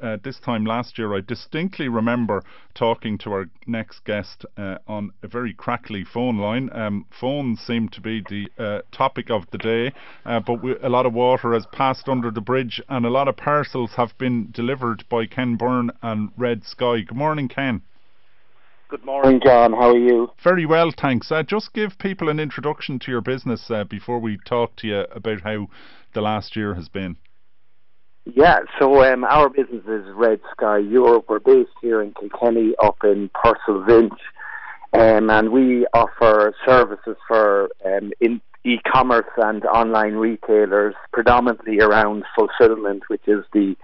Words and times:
uh, 0.00 0.16
this 0.22 0.38
time 0.38 0.64
last 0.64 0.98
year, 0.98 1.14
I 1.14 1.20
distinctly 1.20 1.88
remember 1.88 2.42
talking 2.74 3.18
to 3.18 3.32
our 3.32 3.46
next 3.66 4.04
guest 4.04 4.44
uh, 4.56 4.78
on 4.86 5.10
a 5.22 5.28
very 5.28 5.52
crackly 5.52 6.04
phone 6.04 6.38
line. 6.38 6.70
Um, 6.72 7.06
phones 7.10 7.60
seem 7.60 7.88
to 7.90 8.00
be 8.00 8.22
the 8.28 8.48
uh, 8.58 8.82
topic 8.96 9.30
of 9.30 9.50
the 9.50 9.58
day, 9.58 9.92
uh, 10.24 10.40
but 10.40 10.62
we, 10.62 10.76
a 10.82 10.88
lot 10.88 11.06
of 11.06 11.12
water 11.12 11.52
has 11.52 11.66
passed 11.66 12.08
under 12.08 12.30
the 12.30 12.40
bridge 12.40 12.80
and 12.88 13.06
a 13.06 13.10
lot 13.10 13.28
of 13.28 13.36
parcels 13.36 13.92
have 13.96 14.16
been 14.18 14.50
delivered 14.52 15.04
by 15.08 15.26
Ken 15.26 15.56
Byrne 15.56 15.90
and 16.02 16.30
Red 16.36 16.64
Sky. 16.64 17.00
Good 17.00 17.16
morning, 17.16 17.48
Ken. 17.48 17.82
Good 18.88 19.04
morning, 19.04 19.40
John. 19.44 19.72
How 19.72 19.90
are 19.90 19.98
you? 19.98 20.30
Very 20.44 20.64
well, 20.64 20.92
thanks. 20.96 21.32
Uh, 21.32 21.42
just 21.42 21.72
give 21.72 21.98
people 21.98 22.28
an 22.28 22.38
introduction 22.38 23.00
to 23.00 23.10
your 23.10 23.20
business 23.20 23.68
uh, 23.68 23.82
before 23.82 24.20
we 24.20 24.38
talk 24.46 24.76
to 24.76 24.86
you 24.86 25.00
about 25.10 25.40
how 25.40 25.66
the 26.14 26.20
last 26.20 26.54
year 26.54 26.74
has 26.74 26.88
been. 26.88 27.16
Yeah, 28.34 28.60
so 28.80 29.04
um, 29.04 29.22
our 29.22 29.48
business 29.48 29.84
is 29.86 30.04
Red 30.16 30.40
Sky 30.50 30.78
Europe. 30.78 31.26
We're 31.28 31.38
based 31.38 31.70
here 31.80 32.02
in 32.02 32.12
Kilkenny, 32.12 32.74
up 32.82 32.96
in 33.04 33.30
Purcellsinch, 33.30 34.18
um, 34.92 35.30
and 35.30 35.50
we 35.50 35.86
offer 35.94 36.52
services 36.66 37.16
for 37.28 37.68
um, 37.84 38.10
in 38.20 38.40
e-commerce 38.64 39.30
and 39.36 39.64
online 39.66 40.14
retailers, 40.14 40.96
predominantly 41.12 41.78
around 41.78 42.24
fulfillment, 42.34 43.04
which 43.06 43.22
is 43.28 43.44
the 43.52 43.76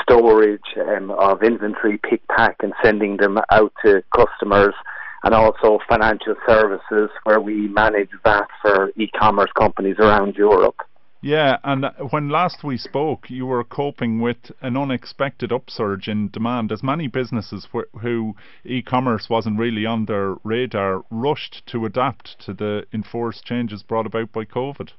storage 0.00 0.74
um, 0.88 1.10
of 1.10 1.42
inventory, 1.42 1.98
pick, 1.98 2.26
pack, 2.28 2.56
and 2.62 2.72
sending 2.82 3.18
them 3.18 3.38
out 3.50 3.74
to 3.84 4.02
customers, 4.16 4.74
and 5.22 5.34
also 5.34 5.80
financial 5.86 6.34
services, 6.48 7.10
where 7.24 7.42
we 7.42 7.68
manage 7.68 8.10
that 8.24 8.48
for 8.62 8.90
e-commerce 8.96 9.50
companies 9.54 9.96
around 9.98 10.34
Europe. 10.34 10.80
Yeah, 11.24 11.58
and 11.62 11.86
when 12.10 12.30
last 12.30 12.64
we 12.64 12.76
spoke, 12.76 13.30
you 13.30 13.46
were 13.46 13.62
coping 13.62 14.20
with 14.20 14.50
an 14.60 14.76
unexpected 14.76 15.52
upsurge 15.52 16.08
in 16.08 16.30
demand 16.30 16.72
as 16.72 16.82
many 16.82 17.06
businesses 17.06 17.68
wh- 17.72 17.96
who 18.00 18.34
e 18.64 18.82
commerce 18.82 19.30
wasn't 19.30 19.60
really 19.60 19.86
on 19.86 20.06
their 20.06 20.34
radar 20.42 21.04
rushed 21.10 21.64
to 21.66 21.86
adapt 21.86 22.40
to 22.40 22.52
the 22.52 22.86
enforced 22.92 23.44
changes 23.44 23.84
brought 23.84 24.06
about 24.06 24.32
by 24.32 24.44
COVID. 24.44 24.90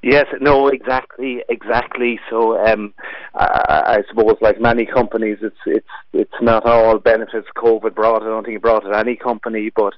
Yes, 0.00 0.26
no, 0.40 0.68
exactly, 0.68 1.42
exactly. 1.48 2.20
So, 2.30 2.56
um, 2.64 2.94
I, 3.34 3.98
I 3.98 4.02
suppose, 4.08 4.36
like 4.40 4.60
many 4.60 4.86
companies, 4.86 5.38
it's 5.42 5.58
it's 5.66 5.88
it's 6.12 6.40
not 6.40 6.64
all 6.64 7.00
benefits 7.00 7.48
COVID 7.56 7.96
brought. 7.96 8.22
I 8.22 8.26
don't 8.26 8.44
think 8.44 8.56
it 8.56 8.62
brought 8.62 8.86
it 8.86 8.94
any 8.94 9.16
company, 9.16 9.72
but 9.74 9.92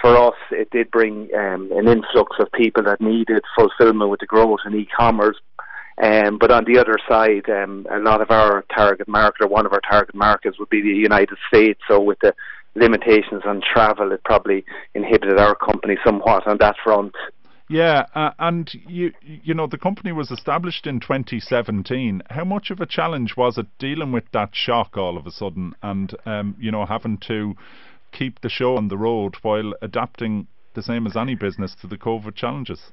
for 0.00 0.16
us, 0.16 0.34
it 0.50 0.70
did 0.70 0.90
bring 0.90 1.28
um, 1.34 1.70
an 1.72 1.88
influx 1.88 2.36
of 2.38 2.50
people 2.52 2.82
that 2.84 3.00
needed 3.00 3.42
fulfillment 3.56 4.10
with 4.10 4.20
the 4.20 4.26
growth 4.26 4.60
in 4.66 4.74
e-commerce. 4.74 5.36
Um, 6.02 6.38
but 6.38 6.52
on 6.52 6.64
the 6.64 6.78
other 6.78 6.96
side, 7.08 7.48
um, 7.50 7.86
a 7.90 7.98
lot 7.98 8.20
of 8.20 8.30
our 8.30 8.64
target 8.74 9.08
market, 9.08 9.44
or 9.44 9.48
one 9.48 9.66
of 9.66 9.72
our 9.72 9.80
target 9.80 10.14
markets, 10.14 10.58
would 10.58 10.70
be 10.70 10.80
the 10.80 10.88
United 10.88 11.36
States. 11.48 11.80
So 11.88 12.00
with 12.00 12.18
the 12.20 12.34
limitations 12.76 13.42
on 13.44 13.60
travel, 13.60 14.12
it 14.12 14.22
probably 14.24 14.64
inhibited 14.94 15.38
our 15.38 15.56
company 15.56 15.96
somewhat 16.04 16.46
on 16.46 16.58
that 16.60 16.76
front. 16.84 17.14
Yeah, 17.68 18.06
uh, 18.14 18.30
and 18.38 18.72
you 18.86 19.12
you 19.22 19.52
know 19.52 19.66
the 19.66 19.76
company 19.76 20.10
was 20.10 20.30
established 20.30 20.86
in 20.86 21.00
2017. 21.00 22.22
How 22.30 22.44
much 22.44 22.70
of 22.70 22.80
a 22.80 22.86
challenge 22.86 23.36
was 23.36 23.58
it 23.58 23.66
dealing 23.78 24.10
with 24.10 24.24
that 24.32 24.50
shock 24.54 24.96
all 24.96 25.18
of 25.18 25.26
a 25.26 25.30
sudden, 25.30 25.74
and 25.82 26.14
um, 26.24 26.56
you 26.58 26.70
know 26.70 26.86
having 26.86 27.18
to 27.28 27.56
keep 28.12 28.40
the 28.40 28.48
show 28.48 28.76
on 28.76 28.88
the 28.88 28.98
road 28.98 29.36
while 29.42 29.74
adapting 29.82 30.46
the 30.74 30.82
same 30.82 31.06
as 31.06 31.16
any 31.16 31.34
business 31.34 31.74
to 31.80 31.86
the 31.86 31.98
COVID 31.98 32.34
challenges? 32.34 32.90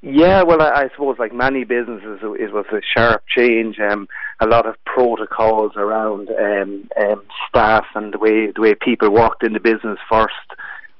Yeah, 0.00 0.42
well, 0.44 0.62
I, 0.62 0.84
I 0.84 0.88
suppose 0.90 1.16
like 1.18 1.34
many 1.34 1.64
businesses, 1.64 2.20
it 2.22 2.52
was 2.52 2.66
a 2.72 2.80
sharp 2.94 3.24
change. 3.26 3.80
Um, 3.80 4.06
a 4.38 4.46
lot 4.46 4.66
of 4.66 4.76
protocols 4.84 5.72
around 5.76 6.28
um, 6.30 6.88
um, 7.00 7.22
staff 7.48 7.84
and 7.94 8.14
the 8.14 8.18
way 8.18 8.52
the 8.52 8.60
way 8.60 8.74
people 8.74 9.10
walked 9.10 9.42
in 9.42 9.54
the 9.54 9.60
business 9.60 9.98
first, 10.08 10.34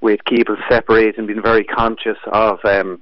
with 0.00 0.20
people 0.26 0.56
separating, 0.68 1.26
being 1.26 1.42
very 1.42 1.64
conscious 1.64 2.18
of 2.26 2.58
um, 2.64 3.00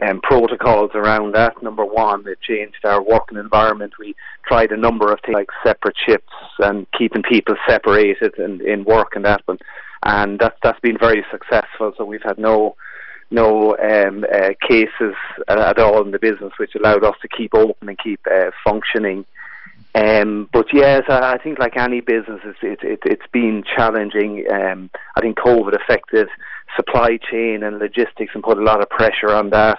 um, 0.00 0.20
protocols 0.22 0.90
around 0.94 1.34
that. 1.34 1.62
Number 1.62 1.84
one, 1.84 2.26
it 2.26 2.40
changed 2.40 2.84
our 2.84 3.02
working 3.02 3.38
environment. 3.38 3.94
We 3.98 4.14
tried 4.46 4.72
a 4.72 4.76
number 4.76 5.12
of 5.12 5.20
things 5.24 5.34
like 5.34 5.48
separate 5.64 5.96
shifts 6.04 6.32
and 6.58 6.86
keeping 6.96 7.22
people 7.22 7.54
separated 7.68 8.34
in, 8.38 8.60
in 8.66 8.84
work 8.84 9.12
and 9.14 9.24
that 9.24 9.42
one, 9.46 9.58
and 10.02 10.38
that's 10.38 10.56
that's 10.62 10.80
been 10.80 10.98
very 10.98 11.24
successful. 11.30 11.92
So 11.96 12.04
we've 12.04 12.22
had 12.22 12.38
no 12.38 12.76
no 13.30 13.76
um, 13.78 14.24
uh, 14.32 14.50
cases 14.68 15.14
at 15.48 15.78
all 15.78 16.02
in 16.04 16.10
the 16.10 16.18
business, 16.18 16.52
which 16.58 16.74
allowed 16.74 17.04
us 17.04 17.16
to 17.22 17.28
keep 17.28 17.54
open 17.54 17.88
and 17.88 17.98
keep 17.98 18.20
uh, 18.30 18.50
functioning. 18.64 19.24
Um, 19.94 20.48
but 20.52 20.66
yes, 20.72 21.02
I, 21.08 21.38
think 21.38 21.58
like 21.58 21.76
any 21.76 22.00
business, 22.00 22.40
it's 22.44 22.58
it, 22.62 22.80
it, 22.82 22.98
it's 23.04 23.26
been 23.32 23.62
challenging. 23.76 24.44
Um, 24.50 24.90
I 25.16 25.20
think 25.20 25.38
COVID 25.38 25.74
affected 25.74 26.28
supply 26.76 27.18
chain 27.30 27.62
and 27.62 27.78
logistics 27.78 28.32
and 28.34 28.42
put 28.42 28.58
a 28.58 28.62
lot 28.62 28.80
of 28.80 28.88
pressure 28.90 29.32
on 29.32 29.50
that 29.50 29.78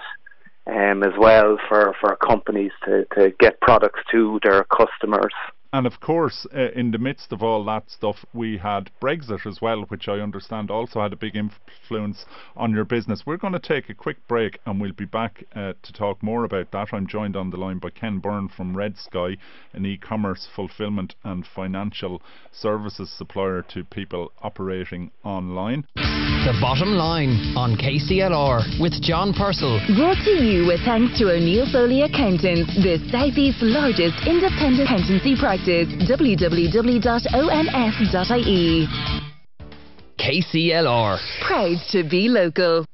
um, 0.66 1.02
as 1.02 1.12
well 1.18 1.58
for, 1.68 1.94
for 2.00 2.16
companies 2.16 2.72
to, 2.84 3.06
to 3.14 3.32
get 3.38 3.60
products 3.60 4.00
to 4.10 4.40
their 4.42 4.64
customers. 4.64 5.32
And 5.76 5.86
of 5.86 6.00
course, 6.00 6.46
uh, 6.56 6.70
in 6.70 6.92
the 6.92 6.96
midst 6.96 7.32
of 7.32 7.42
all 7.42 7.62
that 7.66 7.90
stuff, 7.90 8.24
we 8.32 8.56
had 8.56 8.90
Brexit 8.98 9.44
as 9.44 9.60
well, 9.60 9.82
which 9.88 10.08
I 10.08 10.20
understand 10.20 10.70
also 10.70 11.02
had 11.02 11.12
a 11.12 11.16
big 11.16 11.36
influence 11.36 12.24
on 12.56 12.72
your 12.72 12.86
business. 12.86 13.24
We're 13.26 13.36
going 13.36 13.52
to 13.52 13.58
take 13.58 13.90
a 13.90 13.94
quick 13.94 14.26
break 14.26 14.58
and 14.64 14.80
we'll 14.80 14.92
be 14.92 15.04
back 15.04 15.44
uh, 15.54 15.74
to 15.82 15.92
talk 15.92 16.22
more 16.22 16.44
about 16.44 16.70
that. 16.70 16.94
I'm 16.94 17.06
joined 17.06 17.36
on 17.36 17.50
the 17.50 17.58
line 17.58 17.76
by 17.78 17.90
Ken 17.90 18.20
Byrne 18.20 18.48
from 18.48 18.74
Red 18.74 18.96
Sky, 18.96 19.36
an 19.74 19.84
e 19.84 19.98
commerce 19.98 20.48
fulfillment 20.56 21.14
and 21.24 21.44
financial 21.46 22.22
services 22.52 23.10
supplier 23.10 23.60
to 23.74 23.84
people 23.84 24.32
operating 24.40 25.10
online. 25.24 25.84
The 25.94 26.56
Bottom 26.62 26.94
Line 26.94 27.52
on 27.58 27.76
KCLR 27.76 28.80
with 28.80 29.02
John 29.02 29.34
Purcell. 29.34 29.82
Brought 29.98 30.22
to 30.24 30.40
you 30.40 30.64
with 30.64 30.80
thanks 30.86 31.18
to 31.18 31.34
O'Neill 31.34 31.66
Foley 31.72 32.00
Accountants, 32.06 32.70
the 32.80 33.02
Southeast's 33.10 33.66
largest 33.66 34.14
independent 34.24 34.86
accountancy 34.86 35.34
practice 35.34 35.65
www.onf.ie. 35.66 36.46
KCLR. 40.18 41.18
Proud 41.46 41.78
to 41.90 42.02
be 42.08 42.28
local. 42.28 42.86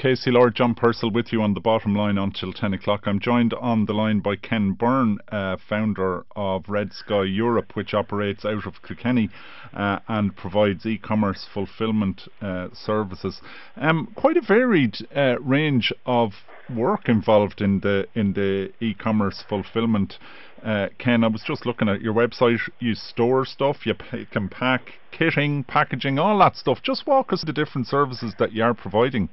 KCLR 0.00 0.54
John 0.54 0.74
Purcell 0.74 1.10
with 1.10 1.30
you 1.30 1.42
on 1.42 1.52
the 1.52 1.60
bottom 1.60 1.94
line 1.94 2.16
until 2.16 2.54
10 2.54 2.72
o'clock. 2.72 3.02
I'm 3.04 3.20
joined 3.20 3.52
on 3.52 3.84
the 3.84 3.92
line 3.92 4.20
by 4.20 4.36
Ken 4.36 4.72
Byrne, 4.72 5.18
uh, 5.30 5.58
founder 5.68 6.24
of 6.34 6.64
Red 6.68 6.94
Sky 6.94 7.24
Europe, 7.24 7.76
which 7.76 7.92
operates 7.92 8.46
out 8.46 8.66
of 8.66 8.82
Kilkenny 8.82 9.28
uh, 9.74 9.98
and 10.08 10.34
provides 10.34 10.86
e 10.86 10.96
commerce 10.96 11.46
fulfillment 11.52 12.22
uh, 12.40 12.68
services. 12.72 13.42
Um, 13.76 14.08
quite 14.14 14.38
a 14.38 14.40
varied 14.40 14.96
uh, 15.14 15.38
range 15.40 15.92
of 16.06 16.32
work 16.74 17.08
involved 17.08 17.60
in 17.60 17.80
the 17.80 18.06
in 18.14 18.32
the 18.32 18.72
e 18.80 18.94
commerce 18.94 19.44
fulfillment 19.48 20.18
uh, 20.64 20.88
Ken, 20.98 21.24
I 21.24 21.28
was 21.28 21.42
just 21.46 21.66
looking 21.66 21.88
at 21.88 22.00
your 22.00 22.14
website. 22.14 22.58
You 22.78 22.94
store 22.94 23.44
stuff, 23.44 23.86
you 23.86 23.94
p- 23.94 24.26
can 24.26 24.48
pack, 24.48 24.92
kitting, 25.12 25.66
packaging, 25.66 26.18
all 26.18 26.38
that 26.38 26.56
stuff. 26.56 26.82
Just 26.82 27.06
walk 27.06 27.32
us 27.32 27.42
through 27.42 27.52
the 27.52 27.64
different 27.64 27.86
services 27.86 28.34
that 28.38 28.52
you 28.52 28.62
are 28.62 28.74
providing. 28.74 29.28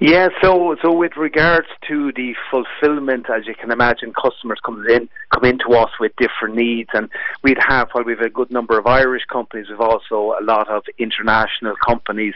Yeah, 0.00 0.28
so 0.42 0.74
so 0.82 0.92
with 0.92 1.16
regards 1.16 1.68
to 1.88 2.12
the 2.12 2.34
fulfillment, 2.50 3.26
as 3.30 3.46
you 3.46 3.54
can 3.54 3.70
imagine, 3.70 4.12
customers 4.12 4.58
come 4.64 4.84
in 4.88 5.08
come 5.32 5.44
into 5.44 5.70
us 5.70 5.90
with 6.00 6.12
different 6.16 6.56
needs, 6.56 6.90
and 6.94 7.08
we'd 7.42 7.58
have 7.66 7.88
while 7.92 8.04
we've 8.04 8.20
a 8.20 8.28
good 8.28 8.50
number 8.50 8.76
of 8.76 8.86
Irish 8.86 9.24
companies, 9.32 9.66
we've 9.70 9.80
also 9.80 10.34
a 10.38 10.42
lot 10.42 10.68
of 10.68 10.82
international 10.98 11.76
companies. 11.76 12.34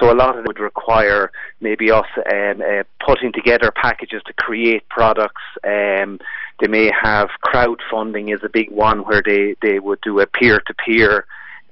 So 0.00 0.10
a 0.10 0.16
lot 0.16 0.36
of 0.36 0.44
it 0.44 0.48
would 0.48 0.58
require 0.58 1.30
maybe 1.60 1.90
us 1.90 2.06
um, 2.32 2.62
uh, 2.62 2.82
putting 3.04 3.32
together 3.32 3.70
packages 3.70 4.22
to 4.26 4.32
create 4.32 4.88
products. 4.88 5.42
Um, 5.62 6.18
they 6.60 6.68
may 6.68 6.90
have 7.02 7.28
crowdfunding 7.44 8.34
is 8.34 8.40
a 8.44 8.48
big 8.48 8.70
one 8.70 9.00
where 9.00 9.22
they, 9.24 9.56
they 9.62 9.78
would 9.78 10.00
do 10.02 10.20
a 10.20 10.26
peer 10.26 10.60
to 10.66 10.74
peer 10.74 11.26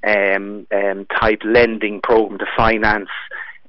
um 0.04 0.66
um 0.74 1.06
type 1.20 1.40
lending 1.44 2.00
program 2.00 2.36
to 2.36 2.46
finance 2.56 3.08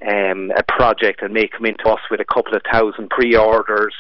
um, 0.07 0.51
a 0.55 0.63
project 0.63 1.21
and 1.21 1.33
may 1.33 1.47
come 1.47 1.65
into 1.65 1.87
us 1.89 2.01
with 2.11 2.19
a 2.19 2.25
couple 2.25 2.55
of 2.55 2.61
thousand 2.71 3.09
pre-orders. 3.09 3.93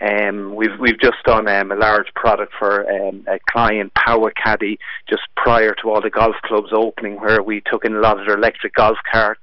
Um, 0.00 0.54
we've 0.54 0.78
we've 0.78 1.00
just 1.00 1.22
done 1.24 1.48
um, 1.48 1.72
a 1.72 1.76
large 1.76 2.12
product 2.14 2.52
for 2.56 2.88
um, 2.90 3.24
a 3.26 3.38
client, 3.50 3.92
PowaKaddy, 3.94 4.78
just 5.08 5.22
prior 5.36 5.74
to 5.82 5.90
all 5.90 6.00
the 6.00 6.10
golf 6.10 6.36
clubs 6.44 6.70
opening, 6.72 7.20
where 7.20 7.42
we 7.42 7.60
took 7.60 7.84
in 7.84 7.96
a 7.96 8.00
lot 8.00 8.20
of 8.20 8.26
their 8.26 8.36
electric 8.36 8.74
golf 8.74 8.96
carts, 9.10 9.40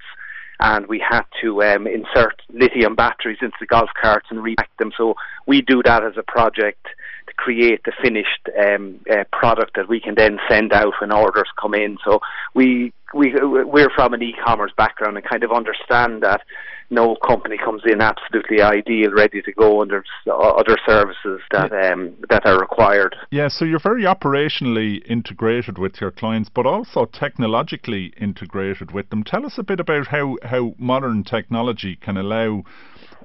and 0.60 0.88
we 0.88 1.00
had 1.00 1.24
to 1.42 1.64
um, 1.64 1.88
insert 1.88 2.42
lithium 2.54 2.96
batteries 2.96 3.40
into 3.42 3.56
the 3.60 3.66
golf 3.66 3.90
carts 4.02 4.28
and 4.30 4.44
repack 4.44 4.70
them. 4.78 4.92
So 4.98 5.16
we 5.46 5.62
do 5.62 5.82
that 5.84 6.04
as 6.04 6.14
a 6.18 6.24
project 6.24 6.86
to 7.28 7.34
create 7.34 7.82
the 7.84 7.92
finished 8.02 8.50
um, 8.60 9.00
uh, 9.12 9.24
product 9.32 9.76
that 9.76 9.90
we 9.90 10.00
can 10.00 10.16
then 10.16 10.40
send 10.50 10.74
out 10.74 10.94
when 11.02 11.12
orders 11.12 11.50
come 11.60 11.74
in. 11.74 11.98
So 12.06 12.20
we 12.54 12.94
we 13.14 13.34
we're 13.42 13.90
from 13.90 14.14
an 14.14 14.22
e-commerce 14.22 14.72
background 14.76 15.18
and 15.18 15.26
kind 15.26 15.44
of 15.44 15.52
understand 15.52 16.24
that 16.24 16.42
no 16.90 17.16
company 17.26 17.58
comes 17.58 17.82
in 17.86 18.02
absolutely 18.02 18.62
ideal, 18.62 19.12
ready 19.12 19.42
to 19.42 19.52
go, 19.52 19.82
and 19.82 19.92
there's 19.92 20.08
other 20.28 20.78
services 20.86 21.42
that 21.52 21.72
um, 21.72 22.16
that 22.30 22.46
are 22.46 22.60
required. 22.60 23.16
Yeah, 23.32 23.48
so 23.48 23.66
you're 23.66 23.80
very 23.80 24.04
operationally 24.04 25.06
integrated 25.10 25.78
with 25.78 26.00
your 26.00 26.12
clients, 26.12 26.50
but 26.50 26.66
also 26.66 27.06
technologically 27.06 28.14
integrated 28.20 28.92
with 28.92 29.10
them. 29.10 29.24
Tell 29.24 29.46
us 29.46 29.58
a 29.58 29.64
bit 29.64 29.80
about 29.80 30.08
how 30.08 30.38
how 30.44 30.76
modern 30.78 31.24
technology 31.24 31.96
can 31.96 32.18
allow 32.18 32.64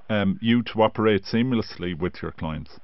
um, 0.09 0.39
you 0.43 0.63
to 0.63 0.83
operate 0.83 1.25
seamlessly 1.25 1.97
with 1.97 2.23
your 2.23 2.33
clients. 2.33 2.79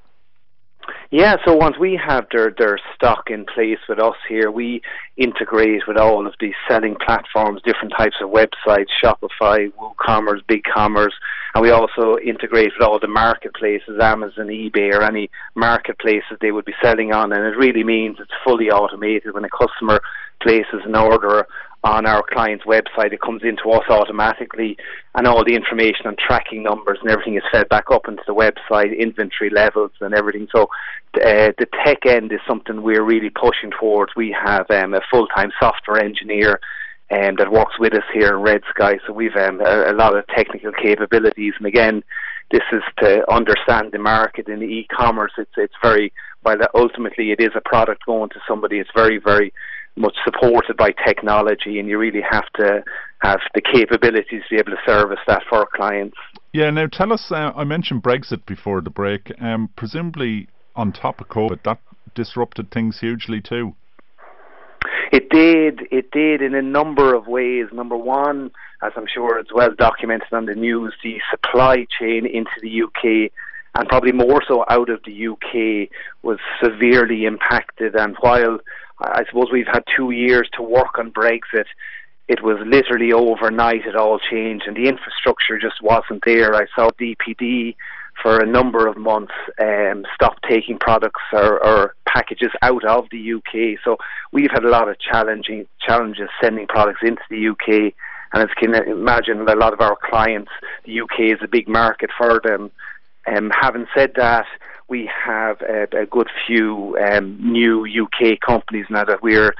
Yeah, 1.10 1.36
so 1.44 1.54
once 1.54 1.78
we 1.78 1.98
have 2.04 2.26
their, 2.32 2.54
their 2.56 2.78
stock 2.94 3.30
in 3.30 3.46
place 3.46 3.78
with 3.88 4.00
us 4.00 4.16
here, 4.28 4.50
we 4.50 4.82
integrate 5.16 5.82
with 5.86 5.96
all 5.96 6.26
of 6.26 6.34
these 6.40 6.54
selling 6.68 6.96
platforms, 7.04 7.62
different 7.64 7.92
types 7.96 8.16
of 8.20 8.30
websites, 8.30 8.88
Shopify, 9.02 9.72
WooCommerce, 9.72 10.42
BigCommerce, 10.48 11.12
and 11.54 11.62
we 11.62 11.70
also 11.70 12.18
integrate 12.18 12.72
with 12.78 12.86
all 12.86 12.98
the 12.98 13.08
marketplaces, 13.08 14.00
Amazon, 14.00 14.48
eBay, 14.48 14.92
or 14.92 15.02
any 15.02 15.30
marketplaces 15.54 16.38
they 16.40 16.50
would 16.50 16.64
be 16.64 16.74
selling 16.82 17.12
on, 17.12 17.32
and 17.32 17.44
it 17.44 17.56
really 17.56 17.84
means 17.84 18.16
it's 18.20 18.30
fully 18.44 18.70
automated 18.70 19.32
when 19.32 19.44
a 19.44 19.48
customer 19.48 20.00
places 20.42 20.82
an 20.84 20.96
order 20.96 21.46
on 21.86 22.04
our 22.04 22.24
client's 22.28 22.64
website. 22.64 23.12
It 23.12 23.20
comes 23.20 23.42
into 23.44 23.70
us 23.70 23.84
automatically, 23.88 24.76
and 25.14 25.26
all 25.26 25.44
the 25.44 25.54
information 25.54 26.06
and 26.06 26.18
tracking 26.18 26.64
numbers 26.64 26.98
and 27.00 27.10
everything 27.10 27.36
is 27.36 27.42
fed 27.52 27.68
back 27.68 27.90
up 27.92 28.08
into 28.08 28.22
the 28.26 28.34
website, 28.34 28.98
inventory 28.98 29.50
levels 29.50 29.92
and 30.00 30.12
everything. 30.12 30.48
So 30.54 30.64
uh, 31.14 31.52
the 31.56 31.68
tech 31.84 32.04
end 32.04 32.32
is 32.32 32.40
something 32.46 32.82
we're 32.82 33.04
really 33.04 33.30
pushing 33.30 33.70
towards. 33.70 34.12
We 34.16 34.36
have 34.44 34.68
um, 34.70 34.94
a 34.94 35.00
full-time 35.10 35.52
software 35.60 36.02
engineer 36.02 36.60
um, 37.10 37.36
that 37.38 37.52
works 37.52 37.78
with 37.78 37.94
us 37.94 38.02
here 38.12 38.34
in 38.34 38.42
Red 38.42 38.62
Sky, 38.68 38.98
so 39.06 39.12
we've 39.12 39.36
um, 39.36 39.60
a, 39.60 39.92
a 39.92 39.94
lot 39.94 40.16
of 40.16 40.26
technical 40.26 40.72
capabilities. 40.72 41.54
And 41.56 41.66
again, 41.66 42.02
this 42.50 42.62
is 42.72 42.82
to 42.98 43.32
understand 43.32 43.92
the 43.92 43.98
market 43.98 44.48
in 44.48 44.62
e-commerce. 44.62 45.32
It's 45.38 45.56
it's 45.56 45.74
very 45.82 46.12
while 46.42 46.58
ultimately 46.74 47.30
it 47.30 47.40
is 47.40 47.50
a 47.54 47.60
product 47.60 48.06
going 48.06 48.30
to 48.30 48.40
somebody. 48.48 48.78
It's 48.78 48.90
very 48.94 49.18
very 49.18 49.52
much 49.96 50.16
supported 50.24 50.76
by 50.76 50.92
technology, 51.06 51.78
and 51.78 51.88
you 51.88 51.98
really 51.98 52.22
have 52.28 52.46
to 52.56 52.84
have 53.22 53.40
the 53.54 53.60
capabilities 53.60 54.42
to 54.48 54.54
be 54.54 54.56
able 54.56 54.72
to 54.72 54.78
service 54.86 55.18
that 55.26 55.42
for 55.48 55.58
our 55.58 55.68
clients. 55.74 56.16
Yeah, 56.52 56.70
now 56.70 56.86
tell 56.86 57.12
us. 57.12 57.30
Uh, 57.30 57.52
I 57.56 57.64
mentioned 57.64 58.02
Brexit 58.02 58.44
before 58.46 58.80
the 58.80 58.90
break. 58.90 59.32
Um, 59.40 59.70
presumably, 59.76 60.48
on 60.74 60.92
top 60.92 61.20
of 61.20 61.28
COVID, 61.28 61.62
that 61.64 61.80
disrupted 62.14 62.70
things 62.70 63.00
hugely 63.00 63.40
too. 63.40 63.74
It 65.12 65.30
did. 65.30 65.88
It 65.90 66.10
did 66.10 66.42
in 66.42 66.54
a 66.54 66.62
number 66.62 67.14
of 67.14 67.26
ways. 67.26 67.66
Number 67.72 67.96
one, 67.96 68.50
as 68.82 68.92
I'm 68.96 69.06
sure 69.12 69.38
it's 69.38 69.54
well 69.54 69.74
documented 69.76 70.32
on 70.32 70.46
the 70.46 70.54
news, 70.54 70.94
the 71.02 71.20
supply 71.30 71.86
chain 71.98 72.26
into 72.26 72.50
the 72.60 72.82
UK 72.82 73.32
and 73.76 73.88
probably 73.88 74.12
more 74.12 74.42
so 74.46 74.64
out 74.70 74.88
of 74.88 75.00
the 75.04 75.28
UK 75.28 75.90
was 76.22 76.38
severely 76.62 77.24
impacted. 77.24 77.94
And 77.94 78.16
while 78.20 78.58
I 79.00 79.24
suppose 79.28 79.48
we've 79.52 79.66
had 79.66 79.84
two 79.94 80.10
years 80.10 80.48
to 80.54 80.62
work 80.62 80.98
on 80.98 81.12
Brexit. 81.12 81.66
It 82.28 82.42
was 82.42 82.58
literally 82.66 83.12
overnight 83.12 83.86
it 83.86 83.94
all 83.94 84.18
changed 84.18 84.66
and 84.66 84.76
the 84.76 84.88
infrastructure 84.88 85.58
just 85.58 85.82
wasn't 85.82 86.22
there. 86.24 86.54
I 86.54 86.66
saw 86.74 86.90
DPD 86.90 87.76
for 88.22 88.40
a 88.40 88.46
number 88.46 88.86
of 88.86 88.96
months 88.96 89.34
um, 89.60 90.04
stop 90.14 90.40
taking 90.48 90.78
products 90.78 91.20
or, 91.32 91.64
or 91.64 91.94
packages 92.06 92.50
out 92.62 92.84
of 92.84 93.04
the 93.10 93.34
UK. 93.34 93.78
So 93.84 93.98
we've 94.32 94.50
had 94.50 94.64
a 94.64 94.70
lot 94.70 94.88
of 94.88 94.98
challenging 94.98 95.66
challenges 95.80 96.28
sending 96.42 96.66
products 96.66 97.00
into 97.02 97.22
the 97.28 97.48
UK. 97.48 97.92
And 98.32 98.42
as 98.42 98.48
you 98.60 98.68
can 98.68 98.74
imagine, 98.88 99.46
a 99.46 99.54
lot 99.54 99.72
of 99.72 99.80
our 99.80 99.96
clients, 100.02 100.50
the 100.84 101.00
UK 101.00 101.20
is 101.34 101.38
a 101.42 101.48
big 101.48 101.68
market 101.68 102.10
for 102.16 102.40
them. 102.42 102.70
Um, 103.26 103.50
having 103.50 103.86
said 103.94 104.12
that, 104.16 104.46
we 104.88 105.10
have 105.24 105.60
a, 105.62 105.86
a 106.02 106.06
good 106.06 106.28
few 106.46 106.96
um, 106.98 107.38
new 107.40 107.86
UK 107.86 108.40
companies 108.40 108.86
now 108.90 109.04
that 109.04 109.22
we're 109.22 109.54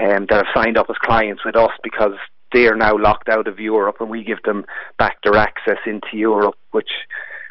um, 0.00 0.26
that 0.28 0.44
have 0.44 0.54
signed 0.54 0.78
up 0.78 0.86
as 0.90 0.96
clients 1.02 1.44
with 1.44 1.56
us 1.56 1.70
because 1.82 2.14
they 2.52 2.66
are 2.66 2.76
now 2.76 2.96
locked 2.98 3.28
out 3.28 3.46
of 3.46 3.58
Europe, 3.58 3.96
and 4.00 4.10
we 4.10 4.24
give 4.24 4.42
them 4.44 4.64
back 4.98 5.18
their 5.22 5.36
access 5.36 5.78
into 5.86 6.08
Europe, 6.16 6.56
which 6.72 6.90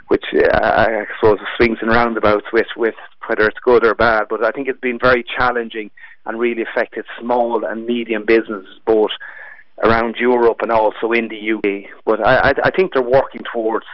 which 0.07 0.25
uh, 0.33 0.57
I 0.61 1.05
suppose 1.19 1.39
swings 1.55 1.77
and 1.81 1.89
roundabouts 1.89 2.47
with 2.51 2.67
with 2.75 2.95
whether 3.27 3.47
it's 3.47 3.59
good 3.63 3.85
or 3.85 3.95
bad. 3.95 4.25
But 4.29 4.43
I 4.43 4.51
think 4.51 4.67
it's 4.67 4.79
been 4.79 4.99
very 4.99 5.23
challenging 5.23 5.89
and 6.25 6.39
really 6.39 6.63
affected 6.63 7.05
small 7.19 7.65
and 7.65 7.85
medium 7.85 8.25
businesses 8.25 8.79
both 8.85 9.11
around 9.83 10.17
Europe 10.19 10.57
and 10.61 10.71
also 10.71 11.11
in 11.11 11.29
the 11.29 11.53
UK. 11.53 11.89
But 12.05 12.25
I, 12.25 12.53
I 12.63 12.71
think 12.71 12.93
they're 12.93 13.01
working 13.01 13.41
towards 13.51 13.85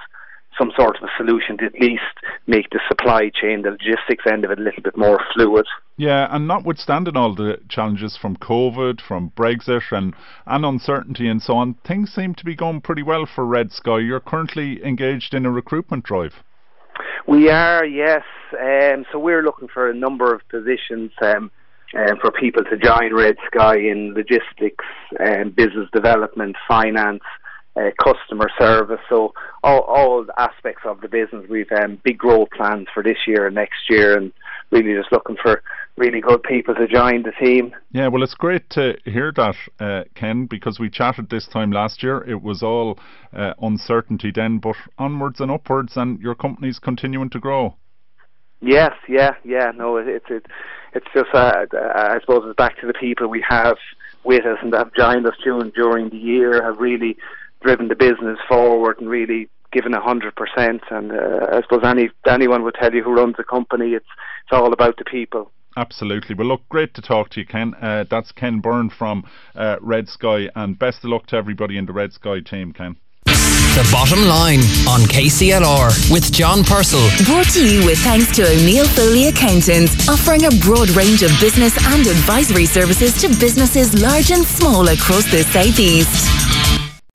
some 0.58 0.72
sort 0.78 0.98
of 0.98 1.04
a 1.04 1.12
solution 1.18 1.58
to 1.58 1.66
at 1.66 1.80
least 1.80 2.02
make 2.48 2.70
the 2.72 2.80
supply 2.88 3.30
chain, 3.34 3.62
the 3.62 3.72
logistics 3.72 4.26
end 4.30 4.46
of 4.46 4.52
it, 4.52 4.60
a 4.60 4.62
little 4.62 4.84
bit 4.84 4.98
more 4.98 5.20
fluid. 5.34 5.66
Yeah, 5.98 6.28
and 6.30 6.48
notwithstanding 6.48 7.18
all 7.18 7.34
the 7.34 7.60
challenges 7.70 8.18
from 8.18 8.38
COVID, 8.38 9.02
from 9.02 9.32
Brexit, 9.36 9.92
and, 9.92 10.14
and 10.46 10.66
uncertainty 10.66 11.28
and 11.28 11.42
so 11.42 11.56
on, 11.56 11.76
things 11.86 12.14
seem 12.14 12.36
to 12.36 12.46
be 12.46 12.56
going 12.56 12.82
pretty 12.82 13.04
well 13.04 13.26
for 13.26 13.46
Red 13.46 13.72
Sky. 13.72 14.00
You're 14.00 14.20
currently 14.20 14.84
engaged 14.84 15.34
in 15.34 15.46
a 15.46 15.52
recruitment 15.52 16.04
drive. 16.04 16.34
We 17.28 17.50
are, 17.50 17.86
yes. 17.86 18.24
Um, 18.54 19.06
so 19.12 19.20
we're 19.20 19.44
looking 19.44 19.68
for 19.68 19.90
a 19.90 19.94
number 19.94 20.34
of 20.34 20.48
positions. 20.50 21.12
Um, 21.22 21.52
um, 21.96 22.18
for 22.20 22.32
people 22.32 22.64
to 22.66 22.78
join 22.78 23.14
Red 23.16 23.38
Sky 23.48 23.76
in 23.78 24.14
logistics, 24.14 24.84
um, 25.20 25.52
business 25.56 25.88
development, 25.94 26.58
finance, 26.68 27.24
uh, 27.78 27.92
customer 28.04 28.50
service. 28.58 29.00
So 29.10 29.34
all, 29.64 29.82
all 29.82 30.26
aspects 30.38 30.84
of 30.86 31.02
the 31.02 31.08
business. 31.08 31.46
We've 31.50 31.72
um, 31.72 32.00
big 32.04 32.18
growth 32.18 32.50
plans 32.56 32.88
for 32.94 33.04
this 33.04 33.18
year 33.28 33.46
and 33.48 33.56
next 33.56 33.90
year, 33.90 34.18
and 34.18 34.32
really 34.72 34.94
just 34.94 35.12
looking 35.12 35.38
for 35.42 35.62
really 35.96 36.22
good 36.22 36.44
people 36.44 36.76
to 36.76 36.88
join 36.88 37.24
the 37.24 37.32
team. 37.32 37.76
Yeah, 37.92 38.08
well, 38.08 38.24
it's 38.24 38.36
great 38.36 38.70
to 38.72 38.98
hear 39.06 39.32
that, 39.36 39.56
uh, 39.80 40.04
Ken, 40.16 40.46
because 40.46 40.80
we 40.80 40.90
chatted 40.90 41.30
this 41.30 41.48
time 41.48 41.72
last 41.72 42.04
year. 42.04 42.24
It 42.24 42.42
was 42.42 42.64
all 42.64 43.00
uh, 43.34 43.54
uncertainty 43.62 44.32
then, 44.34 44.60
but 44.60 44.76
onwards 44.98 45.40
and 45.40 45.52
upwards, 45.52 45.98
and 45.98 46.20
your 46.20 46.36
company's 46.36 46.80
continuing 46.80 47.30
to 47.32 47.40
grow. 47.40 47.76
Yes, 48.60 48.94
yeah, 49.08 49.36
yeah. 49.44 49.72
No, 49.76 49.98
it, 49.98 50.08
it's 50.08 50.26
it, 50.30 50.46
it's 50.94 51.06
just 51.14 51.30
uh, 51.34 51.66
I 51.74 52.18
suppose 52.22 52.44
it's 52.46 52.58
back 52.58 52.80
to 52.82 52.88
the 52.88 52.94
people 52.94 53.28
we 53.28 53.44
have 53.48 53.78
with 54.24 54.46
us 54.46 54.58
and 54.62 54.74
that 54.74 54.80
have 54.80 54.94
joined 54.94 55.28
us 55.28 55.36
during 55.44 55.70
during 55.72 56.10
the 56.10 56.18
year 56.18 56.64
have 56.64 56.80
really 56.80 57.18
driven 57.62 57.88
the 57.88 57.96
business 57.96 58.40
forward 58.48 59.00
and 59.00 59.10
really 59.10 59.50
given 59.72 59.94
a 59.94 60.02
hundred 60.02 60.36
percent. 60.36 60.82
And 60.90 61.12
uh, 61.12 61.48
I 61.52 61.62
suppose 61.62 61.82
any 61.84 62.10
anyone 62.28 62.64
would 62.64 62.76
tell 62.76 62.94
you 62.94 63.04
who 63.04 63.14
runs 63.14 63.36
a 63.40 63.44
company, 63.44 63.94
it's 63.94 64.06
it's 64.44 64.54
all 64.54 64.74
about 64.74 64.98
the 64.98 65.06
people. 65.06 65.52
Absolutely. 65.76 66.34
Well, 66.34 66.48
look, 66.48 66.68
great 66.70 66.96
to 66.96 67.02
talk 67.02 67.30
to 67.30 67.40
you, 67.40 67.46
Ken. 67.46 67.76
Uh, 67.76 68.04
that's 68.10 68.32
Ken 68.32 68.62
Byrne 68.62 68.90
from 68.90 69.26
uh, 69.56 69.78
Red 69.80 70.10
Sky, 70.10 70.50
and 70.56 70.78
best 70.78 71.04
of 71.04 71.12
luck 71.12 71.28
to 71.28 71.36
everybody 71.36 71.78
in 71.78 71.86
the 71.86 71.94
Red 71.94 72.14
Sky 72.14 72.40
team, 72.40 72.74
Ken. 72.74 72.96
The 73.26 73.88
bottom 73.92 74.26
line 74.26 74.62
on 74.90 75.02
KCLR 75.06 76.12
with 76.12 76.34
John 76.34 76.64
Purcell. 76.64 77.08
Brought 77.28 77.46
to 77.54 77.64
you 77.64 77.86
with 77.86 78.00
thanks 78.00 78.36
to 78.38 78.50
O'Neill 78.50 78.88
Foley 78.88 79.28
Accountants, 79.28 80.10
offering 80.10 80.46
a 80.46 80.50
broad 80.66 80.90
range 80.98 81.22
of 81.22 81.30
business 81.40 81.78
and 81.86 82.08
advisory 82.08 82.66
services 82.66 83.14
to 83.22 83.28
businesses 83.40 83.94
large 84.02 84.32
and 84.32 84.44
small 84.44 84.88
across 84.88 85.30
the 85.30 85.44
southeast 85.44 86.37